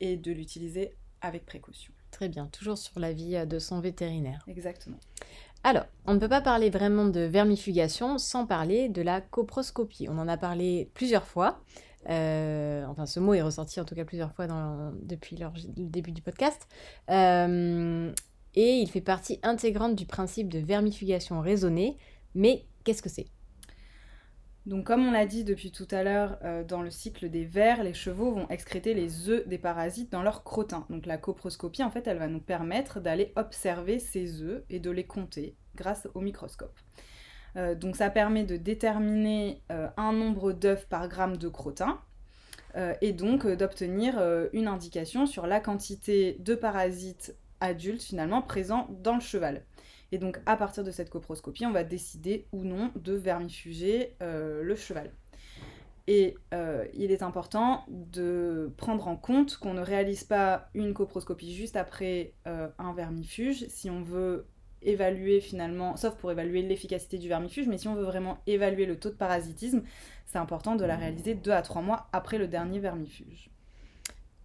et 0.00 0.16
de 0.16 0.32
l'utiliser 0.32 0.96
avec 1.20 1.44
précaution. 1.44 1.92
Très 2.10 2.28
bien, 2.28 2.46
toujours 2.46 2.78
sur 2.78 2.98
l'avis 2.98 3.36
euh, 3.36 3.44
de 3.44 3.58
son 3.58 3.80
vétérinaire. 3.80 4.44
Exactement. 4.48 4.98
Alors, 5.64 5.84
on 6.06 6.14
ne 6.14 6.18
peut 6.18 6.28
pas 6.28 6.40
parler 6.40 6.70
vraiment 6.70 7.06
de 7.06 7.20
vermifugation 7.20 8.18
sans 8.18 8.46
parler 8.46 8.88
de 8.88 9.02
la 9.02 9.20
coproscopie. 9.20 10.08
On 10.08 10.18
en 10.18 10.28
a 10.28 10.36
parlé 10.36 10.90
plusieurs 10.94 11.26
fois. 11.26 11.60
Euh, 12.08 12.84
enfin, 12.86 13.06
ce 13.06 13.20
mot 13.20 13.34
est 13.34 13.42
ressorti 13.42 13.80
en 13.80 13.84
tout 13.84 13.94
cas 13.94 14.04
plusieurs 14.04 14.32
fois 14.32 14.46
depuis 15.02 15.36
le 15.36 15.50
début 15.76 16.12
du 16.12 16.22
podcast. 16.22 16.66
Euh, 17.10 18.12
et 18.54 18.78
il 18.78 18.88
fait 18.88 19.00
partie 19.00 19.40
intégrante 19.42 19.94
du 19.94 20.06
principe 20.06 20.48
de 20.48 20.58
vermifugation 20.58 21.40
raisonnée. 21.40 21.98
Mais 22.34 22.64
qu'est-ce 22.84 23.02
que 23.02 23.08
c'est? 23.08 23.26
Donc 24.68 24.84
comme 24.84 25.08
on 25.08 25.12
l'a 25.12 25.24
dit 25.24 25.44
depuis 25.44 25.72
tout 25.72 25.88
à 25.90 26.02
l'heure, 26.02 26.36
euh, 26.44 26.62
dans 26.62 26.82
le 26.82 26.90
cycle 26.90 27.30
des 27.30 27.46
vers, 27.46 27.82
les 27.82 27.94
chevaux 27.94 28.32
vont 28.32 28.46
excréter 28.50 28.92
les 28.92 29.30
œufs 29.30 29.48
des 29.48 29.56
parasites 29.56 30.12
dans 30.12 30.22
leur 30.22 30.44
crottin. 30.44 30.84
Donc 30.90 31.06
la 31.06 31.16
coproscopie, 31.16 31.82
en 31.82 31.90
fait, 31.90 32.06
elle 32.06 32.18
va 32.18 32.28
nous 32.28 32.40
permettre 32.40 33.00
d'aller 33.00 33.32
observer 33.36 33.98
ces 33.98 34.42
œufs 34.42 34.62
et 34.68 34.78
de 34.78 34.90
les 34.90 35.06
compter 35.06 35.56
grâce 35.74 36.06
au 36.12 36.20
microscope. 36.20 36.78
Euh, 37.56 37.74
donc 37.74 37.96
ça 37.96 38.10
permet 38.10 38.44
de 38.44 38.58
déterminer 38.58 39.62
euh, 39.72 39.88
un 39.96 40.12
nombre 40.12 40.52
d'œufs 40.52 40.86
par 40.86 41.08
gramme 41.08 41.38
de 41.38 41.48
crottin 41.48 41.98
et 43.00 43.12
donc 43.12 43.44
d'obtenir 43.44 44.22
une 44.52 44.68
indication 44.68 45.26
sur 45.26 45.48
la 45.48 45.58
quantité 45.58 46.36
de 46.38 46.54
parasites 46.54 47.34
adultes 47.60 48.02
finalement 48.02 48.40
présents 48.40 48.86
dans 48.90 49.14
le 49.14 49.20
cheval. 49.20 49.64
Et 50.12 50.18
donc 50.18 50.40
à 50.46 50.56
partir 50.56 50.84
de 50.84 50.90
cette 50.90 51.10
coproscopie, 51.10 51.66
on 51.66 51.72
va 51.72 51.84
décider 51.84 52.46
ou 52.52 52.64
non 52.64 52.90
de 52.96 53.12
vermifuger 53.12 54.16
euh, 54.22 54.62
le 54.62 54.74
cheval. 54.74 55.12
Et 56.06 56.36
euh, 56.54 56.86
il 56.94 57.10
est 57.10 57.22
important 57.22 57.84
de 57.88 58.72
prendre 58.78 59.08
en 59.08 59.16
compte 59.16 59.58
qu'on 59.58 59.74
ne 59.74 59.82
réalise 59.82 60.24
pas 60.24 60.70
une 60.72 60.94
coproscopie 60.94 61.54
juste 61.54 61.76
après 61.76 62.32
euh, 62.46 62.68
un 62.78 62.94
vermifuge 62.94 63.66
si 63.68 63.90
on 63.90 64.02
veut 64.02 64.46
évaluer 64.80 65.40
finalement, 65.40 65.96
sauf 65.96 66.14
pour 66.14 66.30
évaluer 66.30 66.62
l'efficacité 66.62 67.18
du 67.18 67.28
vermifuge, 67.28 67.66
mais 67.66 67.76
si 67.76 67.88
on 67.88 67.94
veut 67.94 68.04
vraiment 68.04 68.38
évaluer 68.46 68.86
le 68.86 68.98
taux 68.98 69.10
de 69.10 69.16
parasitisme, 69.16 69.82
c'est 70.24 70.38
important 70.38 70.76
de 70.76 70.84
la 70.84 70.96
réaliser 70.96 71.34
2 71.34 71.50
à 71.50 71.62
3 71.62 71.82
mois 71.82 72.06
après 72.12 72.38
le 72.38 72.46
dernier 72.46 72.78
vermifuge. 72.78 73.50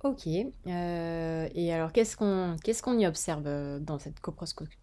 Ok. 0.04 0.28
et 0.28 1.74
alors, 1.74 1.94
qu'est-ce 1.94 2.18
qu'on 2.18 2.58
qu'est-ce 2.62 2.84
qu'on 2.84 2.98
y 2.98 3.06
observe 3.06 3.44
dans 3.80 4.00
cette 4.00 4.20
coproscopie? 4.20 4.83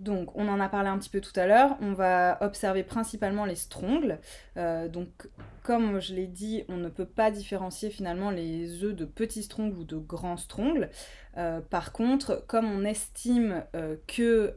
Donc, 0.00 0.34
on 0.34 0.48
en 0.48 0.60
a 0.60 0.68
parlé 0.70 0.88
un 0.88 0.98
petit 0.98 1.10
peu 1.10 1.20
tout 1.20 1.38
à 1.38 1.46
l'heure. 1.46 1.76
On 1.82 1.92
va 1.92 2.38
observer 2.40 2.82
principalement 2.82 3.44
les 3.44 3.54
strongles. 3.54 4.18
Euh, 4.56 4.88
donc, 4.88 5.28
comme 5.62 6.00
je 6.00 6.14
l'ai 6.14 6.26
dit, 6.26 6.64
on 6.70 6.78
ne 6.78 6.88
peut 6.88 7.04
pas 7.04 7.30
différencier 7.30 7.90
finalement 7.90 8.30
les 8.30 8.82
œufs 8.82 8.94
de 8.94 9.04
petits 9.04 9.42
strongles 9.42 9.76
ou 9.76 9.84
de 9.84 9.98
grands 9.98 10.38
strongles. 10.38 10.88
Euh, 11.36 11.60
par 11.60 11.92
contre, 11.92 12.42
comme 12.46 12.64
on 12.64 12.82
estime 12.82 13.62
euh, 13.76 13.96
que 14.06 14.56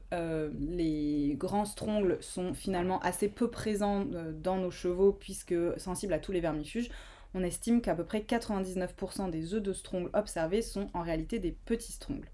les 0.57 1.35
grands 1.37 1.65
strongles 1.65 2.17
sont 2.21 2.53
finalement 2.53 2.99
assez 3.01 3.27
peu 3.27 3.51
présents 3.51 4.05
dans 4.33 4.55
nos 4.55 4.71
chevaux 4.71 5.11
puisque 5.11 5.55
sensibles 5.77 6.13
à 6.13 6.19
tous 6.19 6.31
les 6.31 6.39
vermifuges, 6.39 6.89
on 7.33 7.43
estime 7.43 7.81
qu'à 7.81 7.95
peu 7.95 8.05
près 8.05 8.19
99% 8.19 9.29
des 9.29 9.53
œufs 9.53 9.61
de 9.61 9.73
strongles 9.73 10.09
observés 10.13 10.61
sont 10.61 10.87
en 10.93 11.01
réalité 11.01 11.39
des 11.39 11.51
petits 11.51 11.91
strongles. 11.91 12.32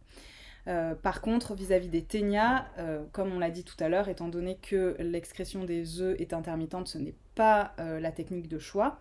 Euh, 0.69 0.93
par 0.93 1.21
contre, 1.21 1.55
vis-à-vis 1.55 1.89
des 1.89 2.03
ténias, 2.03 2.67
euh, 2.77 3.03
comme 3.11 3.33
on 3.33 3.39
l'a 3.39 3.49
dit 3.49 3.63
tout 3.63 3.75
à 3.79 3.89
l'heure, 3.89 4.07
étant 4.07 4.27
donné 4.27 4.57
que 4.57 4.95
l'excrétion 4.99 5.63
des 5.63 5.99
œufs 6.01 6.19
est 6.19 6.31
intermittente, 6.33 6.87
ce 6.87 6.99
n'est 6.99 7.15
pas 7.33 7.73
euh, 7.79 7.99
la 7.99 8.11
technique 8.11 8.47
de 8.47 8.59
choix. 8.59 8.99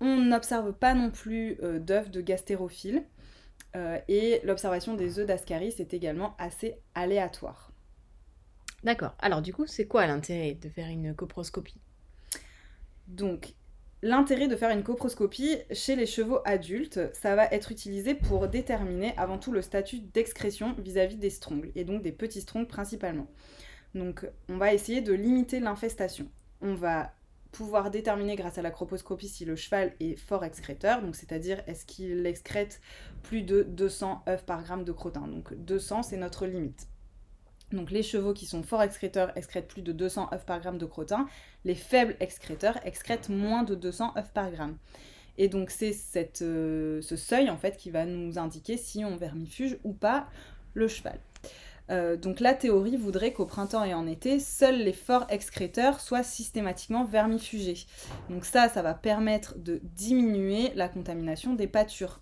On 0.00 0.16
n'observe 0.16 0.72
pas 0.72 0.94
non 0.94 1.10
plus 1.10 1.58
d'œufs 1.80 2.08
de 2.10 2.20
gastérophiles. 2.20 3.02
et 4.08 4.40
l'observation 4.44 4.94
des 4.94 5.18
œufs 5.18 5.26
d'ascaris 5.26 5.74
est 5.78 5.92
également 5.92 6.36
assez 6.38 6.76
aléatoire. 6.94 7.72
D'accord. 8.84 9.16
Alors 9.18 9.42
du 9.42 9.52
coup, 9.52 9.66
c'est 9.66 9.86
quoi 9.88 10.06
l'intérêt 10.06 10.54
de 10.54 10.68
faire 10.68 10.86
une 10.86 11.14
coproscopie? 11.16 11.80
Donc, 13.08 13.54
L'intérêt 14.00 14.46
de 14.46 14.54
faire 14.54 14.70
une 14.70 14.84
coproscopie 14.84 15.56
chez 15.72 15.96
les 15.96 16.06
chevaux 16.06 16.38
adultes, 16.44 17.00
ça 17.14 17.34
va 17.34 17.46
être 17.46 17.72
utilisé 17.72 18.14
pour 18.14 18.46
déterminer 18.46 19.12
avant 19.16 19.38
tout 19.38 19.50
le 19.50 19.60
statut 19.60 19.98
d'excrétion 19.98 20.72
vis-à-vis 20.78 21.16
des 21.16 21.30
strongles, 21.30 21.72
et 21.74 21.82
donc 21.82 22.02
des 22.02 22.12
petits 22.12 22.42
strongles 22.42 22.68
principalement. 22.68 23.26
Donc 23.96 24.24
on 24.48 24.56
va 24.56 24.72
essayer 24.72 25.00
de 25.00 25.12
limiter 25.12 25.58
l'infestation. 25.58 26.28
On 26.60 26.74
va 26.74 27.12
pouvoir 27.50 27.90
déterminer 27.90 28.36
grâce 28.36 28.58
à 28.58 28.62
la 28.62 28.70
coproscopie 28.70 29.28
si 29.28 29.44
le 29.44 29.56
cheval 29.56 29.92
est 29.98 30.14
fort 30.14 30.44
excréteur, 30.44 31.02
donc 31.02 31.16
c'est-à-dire 31.16 31.60
est-ce 31.66 31.84
qu'il 31.84 32.24
excrète 32.24 32.80
plus 33.24 33.42
de 33.42 33.64
200 33.64 34.22
œufs 34.28 34.44
par 34.44 34.62
gramme 34.62 34.84
de 34.84 34.92
crottin. 34.92 35.26
Donc 35.26 35.54
200 35.54 36.04
c'est 36.04 36.18
notre 36.18 36.46
limite. 36.46 36.86
Donc 37.72 37.90
les 37.90 38.02
chevaux 38.02 38.32
qui 38.32 38.46
sont 38.46 38.62
forts 38.62 38.82
excréteurs 38.82 39.30
excrètent 39.36 39.68
plus 39.68 39.82
de 39.82 39.92
200 39.92 40.30
œufs 40.32 40.44
par 40.44 40.60
gramme 40.60 40.78
de 40.78 40.86
crottin. 40.86 41.26
Les 41.64 41.74
faibles 41.74 42.16
excréteurs 42.20 42.78
excrètent 42.84 43.28
moins 43.28 43.62
de 43.62 43.74
200 43.74 44.14
œufs 44.16 44.32
par 44.32 44.50
gramme. 44.50 44.76
Et 45.36 45.48
donc 45.48 45.70
c'est 45.70 45.92
ce 45.92 47.16
seuil 47.16 47.50
en 47.50 47.56
fait 47.56 47.76
qui 47.76 47.90
va 47.90 48.04
nous 48.04 48.38
indiquer 48.38 48.76
si 48.76 49.04
on 49.04 49.16
vermifuge 49.16 49.78
ou 49.84 49.92
pas 49.92 50.28
le 50.74 50.88
cheval. 50.88 51.20
Euh, 51.90 52.16
donc 52.16 52.40
la 52.40 52.54
théorie 52.54 52.96
voudrait 52.96 53.32
qu'au 53.32 53.46
printemps 53.46 53.84
et 53.84 53.94
en 53.94 54.06
été, 54.06 54.40
seuls 54.40 54.78
les 54.78 54.92
forts 54.92 55.26
excréteurs 55.30 56.00
soient 56.00 56.22
systématiquement 56.22 57.04
vermifugés. 57.04 57.86
Donc 58.28 58.44
ça, 58.44 58.68
ça 58.68 58.82
va 58.82 58.94
permettre 58.94 59.56
de 59.58 59.80
diminuer 59.82 60.72
la 60.74 60.88
contamination 60.88 61.54
des 61.54 61.66
pâtures. 61.66 62.20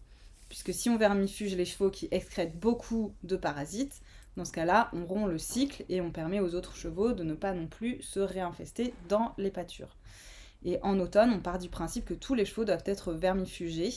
Puisque 0.49 0.73
si 0.73 0.89
on 0.89 0.97
vermifuge 0.97 1.57
les 1.57 1.65
chevaux 1.65 1.91
qui 1.91 2.07
excrètent 2.13 2.59
beaucoup 2.59 3.15
de 3.25 3.37
parasites, 3.37 4.01
dans 4.37 4.45
ce 4.45 4.53
cas-là, 4.53 4.91
on 4.93 5.07
rompt 5.07 5.31
le 5.31 5.39
cycle 5.39 5.85
et 5.89 6.01
on 6.01 6.11
permet 6.11 6.41
aux 6.41 6.55
autres 6.55 6.77
chevaux 6.77 7.13
de 7.13 7.25
ne 7.25 7.35
pas 7.35 7.53
non 7.53 7.67
plus 7.67 8.03
se 8.03 8.21
réinfester 8.21 8.93
dans 9.09 9.35
les 9.39 9.51
pâtures. 9.51 9.97
Et 10.65 10.79
en 10.83 10.99
automne, 10.99 11.31
on 11.31 11.41
part 11.41 11.59
du 11.59 11.69
principe 11.69 12.05
que 12.05 12.15
tous 12.15 12.35
les 12.35 12.45
chevaux 12.45 12.65
doivent 12.65 12.83
être 12.87 13.13
vermifugés, 13.13 13.95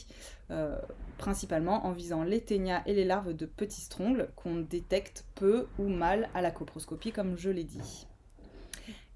euh, 0.52 0.78
principalement 1.18 1.86
en 1.86 1.92
visant 1.92 2.24
les 2.24 2.42
ténias 2.42 2.84
et 2.86 2.94
les 2.94 3.06
larves 3.06 3.34
de 3.34 3.46
petits 3.46 3.82
strongles 3.82 4.30
qu'on 4.36 4.58
détecte 4.58 5.26
peu 5.36 5.68
ou 5.78 5.88
mal 5.88 6.30
à 6.34 6.42
la 6.42 6.52
coproscopie, 6.52 7.12
comme 7.12 7.38
je 7.38 7.50
l'ai 7.50 7.64
dit. 7.64 8.08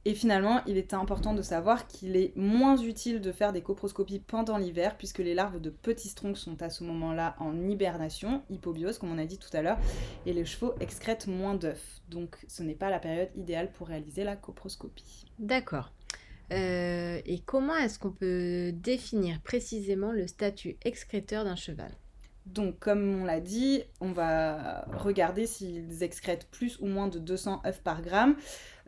Et 0.05 0.15
finalement, 0.15 0.61
il 0.65 0.77
est 0.77 0.93
important 0.93 1.33
de 1.33 1.41
savoir 1.41 1.87
qu'il 1.87 2.17
est 2.17 2.35
moins 2.35 2.75
utile 2.75 3.21
de 3.21 3.31
faire 3.31 3.53
des 3.53 3.61
coproscopies 3.61 4.19
pendant 4.19 4.57
l'hiver, 4.57 4.97
puisque 4.97 5.19
les 5.19 5.33
larves 5.33 5.61
de 5.61 5.69
petits 5.69 6.09
strongles 6.09 6.35
sont 6.35 6.61
à 6.61 6.69
ce 6.69 6.83
moment-là 6.83 7.35
en 7.39 7.69
hibernation, 7.69 8.43
hypobiose, 8.49 8.97
comme 8.97 9.13
on 9.13 9.17
a 9.17 9.25
dit 9.25 9.37
tout 9.37 9.55
à 9.55 9.61
l'heure, 9.61 9.79
et 10.25 10.33
les 10.33 10.43
chevaux 10.43 10.73
excrètent 10.81 11.27
moins 11.27 11.55
d'œufs. 11.55 12.01
Donc 12.09 12.35
ce 12.49 12.63
n'est 12.63 12.75
pas 12.75 12.89
la 12.89 12.99
période 12.99 13.29
idéale 13.37 13.71
pour 13.71 13.87
réaliser 13.87 14.25
la 14.25 14.35
coproscopie. 14.35 15.25
D'accord. 15.39 15.93
Euh, 16.51 17.21
et 17.25 17.39
comment 17.39 17.75
est-ce 17.77 17.97
qu'on 17.97 18.11
peut 18.11 18.73
définir 18.73 19.41
précisément 19.41 20.11
le 20.11 20.27
statut 20.27 20.75
excréteur 20.83 21.45
d'un 21.45 21.55
cheval? 21.55 21.91
Donc, 22.45 22.79
comme 22.79 23.21
on 23.21 23.25
l'a 23.25 23.39
dit, 23.39 23.83
on 24.01 24.11
va 24.11 24.85
regarder 24.91 25.45
s'ils 25.45 26.03
excrètent 26.03 26.47
plus 26.51 26.77
ou 26.79 26.87
moins 26.87 27.07
de 27.07 27.19
200 27.19 27.61
œufs 27.65 27.81
par 27.81 28.01
gramme. 28.01 28.35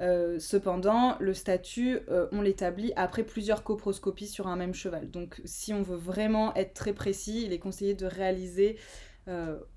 Euh, 0.01 0.39
cependant, 0.39 1.15
le 1.19 1.33
statut, 1.33 1.99
euh, 2.09 2.27
on 2.31 2.41
l'établit 2.41 2.91
après 2.95 3.23
plusieurs 3.23 3.63
coproscopies 3.63 4.27
sur 4.27 4.47
un 4.47 4.55
même 4.55 4.73
cheval. 4.73 5.09
Donc, 5.09 5.41
si 5.45 5.73
on 5.73 5.81
veut 5.83 5.95
vraiment 5.95 6.53
être 6.55 6.73
très 6.73 6.93
précis, 6.93 7.43
il 7.45 7.53
est 7.53 7.59
conseillé 7.59 7.93
de 7.93 8.05
réaliser 8.05 8.77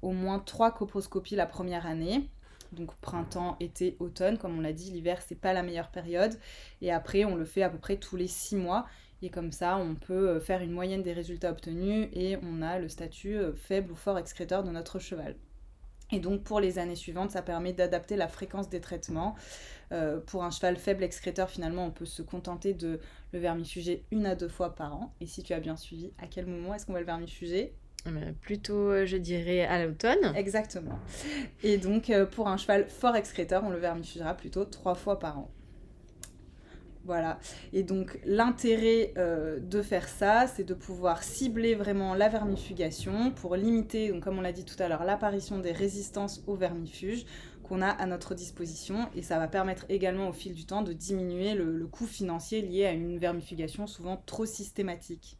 au 0.02 0.12
moins 0.12 0.40
trois 0.40 0.70
coproscopies 0.70 1.34
la 1.34 1.46
première 1.46 1.86
année 1.86 2.28
donc 2.72 2.94
printemps, 2.96 3.56
été, 3.60 3.96
automne. 3.98 4.38
Comme 4.38 4.58
on 4.58 4.60
l'a 4.60 4.72
dit, 4.72 4.90
l'hiver, 4.90 5.22
c'est 5.26 5.40
pas 5.40 5.52
la 5.52 5.62
meilleure 5.62 5.90
période. 5.90 6.38
Et 6.82 6.92
après, 6.92 7.24
on 7.24 7.36
le 7.36 7.44
fait 7.44 7.62
à 7.62 7.70
peu 7.70 7.78
près 7.78 7.96
tous 7.96 8.16
les 8.16 8.28
six 8.28 8.56
mois. 8.56 8.86
Et 9.22 9.30
comme 9.30 9.52
ça, 9.52 9.76
on 9.76 9.94
peut 9.94 10.28
euh, 10.28 10.40
faire 10.40 10.60
une 10.62 10.70
moyenne 10.70 11.02
des 11.02 11.12
résultats 11.12 11.50
obtenus 11.50 12.08
et 12.12 12.36
on 12.42 12.62
a 12.62 12.78
le 12.78 12.88
statut 12.88 13.36
euh, 13.36 13.52
faible 13.52 13.92
ou 13.92 13.96
fort 13.96 14.18
excréteur 14.18 14.62
de 14.62 14.70
notre 14.70 14.98
cheval. 14.98 15.34
Et 16.10 16.20
donc 16.20 16.42
pour 16.42 16.60
les 16.60 16.78
années 16.78 16.96
suivantes, 16.96 17.32
ça 17.32 17.42
permet 17.42 17.72
d'adapter 17.72 18.16
la 18.16 18.28
fréquence 18.28 18.68
des 18.68 18.80
traitements. 18.80 19.34
Euh, 19.92 20.20
pour 20.20 20.44
un 20.44 20.50
cheval 20.50 20.76
faible 20.76 21.02
excréteur, 21.02 21.50
finalement, 21.50 21.86
on 21.86 21.90
peut 21.90 22.06
se 22.06 22.22
contenter 22.22 22.74
de 22.74 23.00
le 23.32 23.38
vermifuger 23.38 24.04
une 24.10 24.24
à 24.26 24.34
deux 24.34 24.48
fois 24.48 24.74
par 24.74 24.94
an. 24.94 25.14
Et 25.20 25.26
si 25.26 25.42
tu 25.42 25.52
as 25.52 25.60
bien 25.60 25.76
suivi, 25.76 26.12
à 26.18 26.26
quel 26.26 26.46
moment 26.46 26.74
est-ce 26.74 26.86
qu'on 26.86 26.94
va 26.94 27.00
le 27.00 27.06
vermifuger? 27.06 27.74
Euh, 28.06 28.32
plutôt, 28.40 28.90
euh, 28.90 29.06
je 29.06 29.16
dirais, 29.16 29.64
à 29.64 29.84
l'automne. 29.84 30.32
Exactement. 30.34 30.98
Et 31.62 31.78
donc, 31.78 32.10
euh, 32.10 32.26
pour 32.26 32.48
un 32.48 32.56
cheval 32.56 32.86
fort 32.86 33.16
excréteur, 33.16 33.64
on 33.64 33.70
le 33.70 33.78
vermifugera 33.78 34.34
plutôt 34.34 34.64
trois 34.64 34.94
fois 34.94 35.18
par 35.18 35.38
an. 35.38 35.50
Voilà. 37.08 37.38
Et 37.72 37.84
donc, 37.84 38.20
l'intérêt 38.26 39.14
de 39.16 39.80
faire 39.80 40.06
ça, 40.06 40.46
c'est 40.46 40.62
de 40.62 40.74
pouvoir 40.74 41.22
cibler 41.22 41.74
vraiment 41.74 42.12
la 42.12 42.28
vermifugation 42.28 43.30
pour 43.30 43.56
limiter, 43.56 44.10
donc, 44.10 44.22
comme 44.22 44.36
on 44.36 44.42
l'a 44.42 44.52
dit 44.52 44.66
tout 44.66 44.76
à 44.78 44.88
l'heure, 44.88 45.04
l'apparition 45.04 45.58
des 45.58 45.72
résistances 45.72 46.42
au 46.46 46.54
vermifuge 46.54 47.24
qu'on 47.62 47.80
a 47.80 47.88
à 47.88 48.04
notre 48.04 48.34
disposition. 48.34 49.08
Et 49.14 49.22
ça 49.22 49.38
va 49.38 49.48
permettre 49.48 49.86
également 49.88 50.28
au 50.28 50.34
fil 50.34 50.52
du 50.52 50.66
temps 50.66 50.82
de 50.82 50.92
diminuer 50.92 51.54
le 51.54 51.86
coût 51.86 52.06
financier 52.06 52.60
lié 52.60 52.84
à 52.84 52.92
une 52.92 53.16
vermifugation 53.16 53.86
souvent 53.86 54.22
trop 54.26 54.44
systématique. 54.44 55.38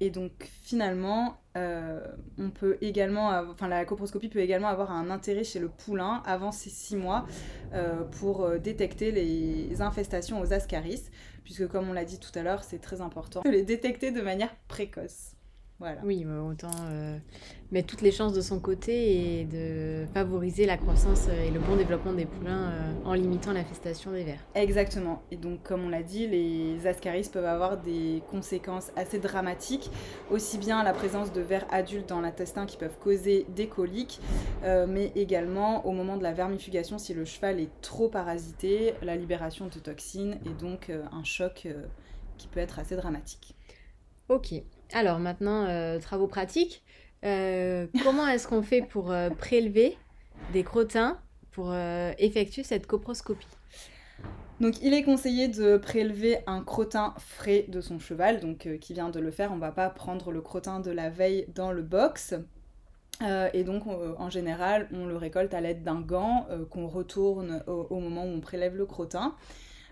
Et 0.00 0.08
donc 0.08 0.48
finalement, 0.62 1.36
euh, 1.58 2.00
on 2.38 2.50
peut 2.50 2.78
également, 2.80 3.30
enfin 3.50 3.68
la 3.68 3.84
coproscopie 3.84 4.28
peut 4.28 4.38
également 4.38 4.68
avoir 4.68 4.92
un 4.92 5.10
intérêt 5.10 5.44
chez 5.44 5.58
le 5.58 5.68
poulain 5.68 6.22
avant 6.24 6.52
ces 6.52 6.70
six 6.70 6.96
mois 6.96 7.26
euh, 7.74 8.04
pour 8.04 8.44
euh, 8.44 8.58
détecter 8.58 9.10
les 9.10 9.80
infestations 9.82 10.40
aux 10.40 10.52
ascaris, 10.52 11.02
puisque 11.44 11.66
comme 11.68 11.88
on 11.88 11.92
l'a 11.92 12.04
dit 12.04 12.20
tout 12.20 12.36
à 12.38 12.42
l'heure, 12.42 12.62
c'est 12.62 12.78
très 12.78 13.00
important 13.00 13.42
de 13.42 13.50
les 13.50 13.64
détecter 13.64 14.12
de 14.12 14.20
manière 14.20 14.54
précoce. 14.68 15.34
Oui, 16.02 16.26
autant 16.26 16.72
euh, 16.90 17.18
mettre 17.70 17.86
toutes 17.86 18.00
les 18.00 18.10
chances 18.10 18.32
de 18.32 18.40
son 18.40 18.58
côté 18.58 19.40
et 19.40 19.44
de 19.44 20.06
favoriser 20.12 20.66
la 20.66 20.76
croissance 20.76 21.28
et 21.28 21.52
le 21.52 21.60
bon 21.60 21.76
développement 21.76 22.12
des 22.12 22.26
poulains 22.26 22.72
euh, 22.72 22.92
en 23.04 23.14
limitant 23.14 23.52
l'infestation 23.52 24.10
des 24.10 24.24
vers. 24.24 24.40
Exactement. 24.56 25.22
Et 25.30 25.36
donc, 25.36 25.62
comme 25.62 25.84
on 25.84 25.88
l'a 25.88 26.02
dit, 26.02 26.26
les 26.26 26.84
ascaris 26.88 27.30
peuvent 27.32 27.46
avoir 27.46 27.76
des 27.80 28.24
conséquences 28.28 28.90
assez 28.96 29.20
dramatiques, 29.20 29.88
aussi 30.32 30.58
bien 30.58 30.82
la 30.82 30.92
présence 30.92 31.32
de 31.32 31.40
vers 31.40 31.64
adultes 31.72 32.08
dans 32.08 32.20
l'intestin 32.20 32.66
qui 32.66 32.76
peuvent 32.76 32.98
causer 32.98 33.46
des 33.54 33.68
coliques, 33.68 34.20
euh, 34.64 34.84
mais 34.88 35.12
également 35.14 35.86
au 35.86 35.92
moment 35.92 36.16
de 36.16 36.24
la 36.24 36.32
vermifugation, 36.32 36.98
si 36.98 37.14
le 37.14 37.24
cheval 37.24 37.60
est 37.60 37.70
trop 37.82 38.08
parasité, 38.08 38.94
la 39.02 39.14
libération 39.14 39.66
de 39.66 39.78
toxines 39.78 40.38
et 40.44 40.60
donc 40.60 40.90
un 40.90 41.22
choc 41.22 41.68
qui 42.36 42.48
peut 42.48 42.60
être 42.60 42.80
assez 42.80 42.96
dramatique. 42.96 43.54
Ok, 44.28 44.54
alors 44.92 45.18
maintenant, 45.18 45.66
euh, 45.66 45.98
travaux 45.98 46.26
pratiques. 46.26 46.82
Euh, 47.24 47.86
comment 48.02 48.26
est-ce 48.28 48.46
qu'on 48.46 48.62
fait 48.62 48.82
pour 48.82 49.10
euh, 49.10 49.30
prélever 49.30 49.98
des 50.52 50.62
crottins 50.62 51.18
pour 51.50 51.74
effectuer 52.18 52.62
cette 52.62 52.86
coproscopie? 52.86 53.48
Donc 54.60 54.80
il 54.80 54.94
est 54.94 55.02
conseillé 55.02 55.48
de 55.48 55.76
prélever 55.76 56.38
un 56.46 56.62
crottin 56.62 57.14
frais 57.18 57.64
de 57.68 57.80
son 57.80 57.98
cheval, 57.98 58.38
donc 58.38 58.68
qui 58.80 58.92
vient 58.92 59.10
de 59.10 59.18
le 59.18 59.32
faire. 59.32 59.50
On 59.50 59.56
ne 59.56 59.60
va 59.60 59.72
pas 59.72 59.90
prendre 59.90 60.30
le 60.30 60.40
crottin 60.40 60.78
de 60.78 60.92
la 60.92 61.10
veille 61.10 61.46
dans 61.54 61.72
le 61.72 61.82
box. 61.82 62.34
et 63.52 63.64
donc 63.64 63.84
en 63.86 64.30
général, 64.30 64.88
on 64.92 65.06
le 65.06 65.16
récolte 65.16 65.52
à 65.52 65.60
l'aide 65.60 65.82
d'un 65.82 66.00
gant 66.00 66.46
qu'on 66.70 66.86
retourne 66.86 67.60
au, 67.66 67.98
moment 67.98 68.24
où 68.24 68.28
on 68.28 68.40
prélève 68.40 68.76
le 68.76 68.86
crottin. 68.86 69.34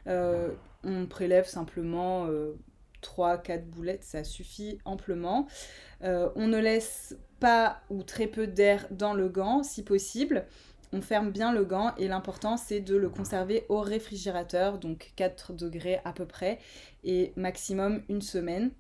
on 0.07 1.07
prélève 1.09 1.47
simplement 1.47 2.29
3-4 3.07 3.65
boulettes, 3.65 4.05
ça 4.05 4.25
suffit 4.25 4.79
amplement. 4.85 5.47
Euh, 6.03 6.31
on 6.37 6.47
ne 6.47 6.59
laisse 6.59 7.17
pas 7.41 7.81
ou 7.91 8.03
très 8.03 8.27
peu 8.27 8.47
d'air 8.47 8.87
dans 8.91 9.15
le 9.15 9.29
gant 9.29 9.63
si 9.63 9.83
possible. 9.83 10.47
On 10.93 11.03
ferme 11.03 11.31
bien 11.31 11.53
le 11.53 11.65
gant 11.65 11.95
et 11.97 12.09
l'important 12.09 12.57
c'est 12.57 12.81
de 12.81 12.97
le 12.97 13.09
conserver 13.09 13.67
au 13.69 13.81
réfrigérateur, 13.81 14.79
donc 14.79 15.13
4 15.17 15.53
degrés 15.53 16.01
à 16.05 16.13
peu 16.13 16.27
près, 16.27 16.59
et 17.05 17.33
maximum 17.37 18.03
une 18.09 18.23
semaine. 18.23 18.71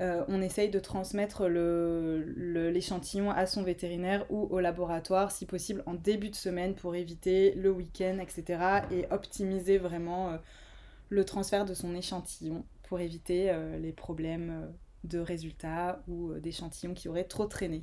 Euh, 0.00 0.24
on 0.28 0.40
essaye 0.40 0.70
de 0.70 0.78
transmettre 0.78 1.48
l'échantillon 1.48 3.30
à 3.30 3.46
son 3.46 3.64
vétérinaire 3.64 4.24
ou 4.30 4.46
au 4.50 4.60
laboratoire, 4.60 5.32
si 5.32 5.44
possible 5.44 5.82
en 5.86 5.94
début 5.94 6.30
de 6.30 6.36
semaine 6.36 6.74
pour 6.74 6.94
éviter 6.94 7.52
le 7.54 7.70
week-end, 7.70 8.18
etc. 8.20 8.82
et 8.92 9.06
optimiser 9.10 9.78
vraiment 9.78 10.30
euh, 10.30 10.36
le 11.08 11.24
transfert 11.24 11.64
de 11.64 11.74
son 11.74 11.94
échantillon 11.96 12.64
pour 12.88 13.00
éviter 13.00 13.50
euh, 13.50 13.78
les 13.78 13.92
problèmes 13.92 14.50
euh, 14.50 14.66
de 15.04 15.18
résultats 15.18 16.02
ou 16.08 16.30
euh, 16.30 16.40
d'échantillons 16.40 16.94
qui 16.94 17.08
auraient 17.08 17.24
trop 17.24 17.44
traîné. 17.44 17.82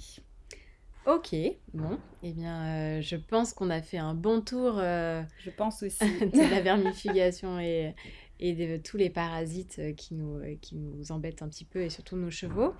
Ok, 1.06 1.36
bon, 1.76 2.00
eh 2.24 2.34
bien, 2.34 3.00
je 3.00 3.16
pense 3.16 3.54
qu'on 3.54 3.70
a 3.70 3.84
fait 3.84 4.00
un 4.00 4.16
bon 4.16 4.42
tour. 4.42 4.78
je 4.80 5.50
pense 5.56 5.84
aussi. 5.84 6.00
de 6.20 6.50
la 6.50 6.62
vermifugation 6.62 7.60
et, 7.60 7.94
et 8.40 8.54
de 8.54 8.78
tous 8.78 8.98
les 8.98 9.12
parasites 9.12 9.80
qui 9.96 10.16
nous, 10.16 10.42
qui 10.62 10.76
nous 10.76 11.12
embêtent 11.12 11.44
un 11.44 11.48
petit 11.48 11.64
peu 11.64 11.84
et 11.84 11.92
surtout 11.92 12.18
nos 12.18 12.32
chevaux. 12.32 12.74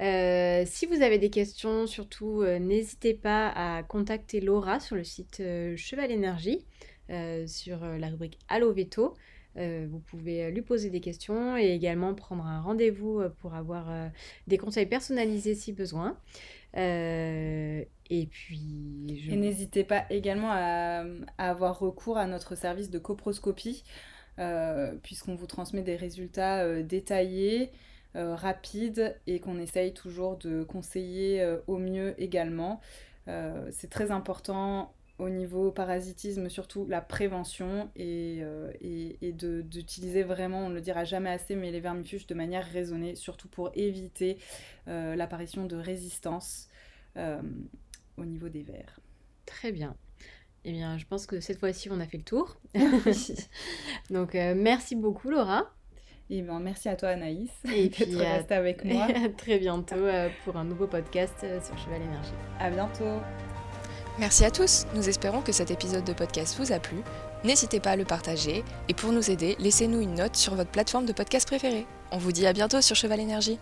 si 0.00 0.86
vous 0.86 1.02
avez 1.02 1.18
des 1.18 1.28
questions, 1.28 1.86
surtout, 1.86 2.42
n'hésitez 2.44 3.12
pas 3.12 3.50
à 3.50 3.82
contacter 3.82 4.40
Laura 4.40 4.80
sur 4.80 4.96
le 4.96 5.04
site 5.04 5.42
Cheval 5.76 6.10
Énergie, 6.10 6.64
sur 7.46 7.84
la 7.84 8.08
rubrique 8.08 8.38
Allo 8.48 8.72
Veto. 8.72 9.12
Euh, 9.58 9.86
vous 9.90 10.00
pouvez 10.00 10.50
lui 10.50 10.62
poser 10.62 10.90
des 10.90 11.00
questions 11.00 11.56
et 11.56 11.70
également 11.70 12.14
prendre 12.14 12.44
un 12.44 12.60
rendez-vous 12.60 13.20
euh, 13.20 13.30
pour 13.40 13.54
avoir 13.54 13.90
euh, 13.90 14.08
des 14.46 14.58
conseils 14.58 14.86
personnalisés 14.86 15.54
si 15.54 15.72
besoin. 15.72 16.18
et 16.74 17.86
puis... 18.30 19.26
Et 19.30 19.36
n'hésitez 19.36 19.84
pas 19.84 20.04
également 20.10 20.50
à, 20.50 21.04
avoir 21.38 21.78
recours 21.78 22.18
à 22.18 22.26
notre 22.26 22.54
service 22.54 22.90
de 22.90 22.98
coproscopie, 22.98 23.82
puisqu'on 25.02 25.34
vous 25.34 25.46
transmet 25.46 25.82
des 25.82 25.96
résultats 25.96 26.82
détaillés, 26.82 27.70
rapides, 28.14 29.16
et 29.26 29.40
qu'on 29.40 29.58
essaye 29.58 29.94
toujours 29.94 30.36
de 30.36 30.64
conseiller 30.64 31.56
au 31.66 31.78
mieux 31.78 32.14
également. 32.20 32.80
C'est 33.70 33.88
très 33.88 34.10
important 34.10 34.92
au 35.18 35.28
niveau 35.30 35.70
parasitisme, 35.70 36.48
surtout 36.48 36.86
la 36.88 37.00
prévention 37.00 37.90
et, 37.96 38.38
euh, 38.40 38.70
et, 38.80 39.32
d'utiliser 39.32 40.22
vraiment, 40.22 40.66
on 40.66 40.68
ne 40.68 40.74
le 40.74 40.80
dira 40.80 41.04
jamais 41.04 41.30
assez, 41.30 41.56
mais 41.56 41.70
les 41.70 41.80
vermifuges 41.80 42.26
de 42.26 42.34
manière 42.34 42.66
raisonnée, 42.66 43.14
surtout 43.14 43.48
pour 43.48 43.70
éviter 43.74 44.38
euh, 44.88 45.16
l'apparition 45.16 45.64
de 45.64 45.76
résistance 45.76 46.68
euh, 47.16 47.40
au 48.18 48.24
niveau 48.24 48.48
des 48.48 48.62
vers. 48.62 49.00
Très 49.46 49.72
bien. 49.72 49.96
Eh 50.64 50.72
bien, 50.72 50.98
je 50.98 51.06
pense 51.06 51.26
que 51.26 51.40
cette 51.40 51.58
fois-ci, 51.58 51.88
on 51.90 52.00
a 52.00 52.06
fait 52.06 52.18
le 52.18 52.24
tour. 52.24 52.56
Donc, 54.10 54.34
merci 54.34 54.96
beaucoup, 54.96 55.30
Laura. 55.30 55.72
Et 56.28 56.42
ben, 56.42 56.58
merci 56.58 56.88
à 56.88 56.96
toi, 56.96 57.10
Anaïs, 57.10 57.52
et 57.72 57.88
puis 57.90 58.04
d'être 58.04 58.18
restée 58.18 58.54
avec 58.54 58.84
moi. 58.84 59.04
à 59.04 59.28
très 59.28 59.58
bientôt 59.58 60.08
pour 60.44 60.56
un 60.56 60.64
nouveau 60.64 60.88
podcast 60.88 61.38
sur 61.64 61.78
Cheval 61.78 62.02
Énergie. 62.02 62.34
À 62.58 62.68
bientôt. 62.68 63.22
Merci 64.18 64.46
à 64.46 64.50
tous, 64.50 64.86
nous 64.94 65.10
espérons 65.10 65.42
que 65.42 65.52
cet 65.52 65.70
épisode 65.70 66.04
de 66.04 66.14
podcast 66.14 66.56
vous 66.58 66.72
a 66.72 66.78
plu. 66.78 67.02
N'hésitez 67.44 67.80
pas 67.80 67.90
à 67.90 67.96
le 67.96 68.06
partager 68.06 68.64
et 68.88 68.94
pour 68.94 69.12
nous 69.12 69.30
aider, 69.30 69.56
laissez-nous 69.58 70.00
une 70.00 70.14
note 70.14 70.36
sur 70.36 70.54
votre 70.54 70.70
plateforme 70.70 71.04
de 71.04 71.12
podcast 71.12 71.46
préférée. 71.46 71.86
On 72.10 72.16
vous 72.16 72.32
dit 72.32 72.46
à 72.46 72.54
bientôt 72.54 72.80
sur 72.80 72.96
Cheval 72.96 73.20
Énergie. 73.20 73.58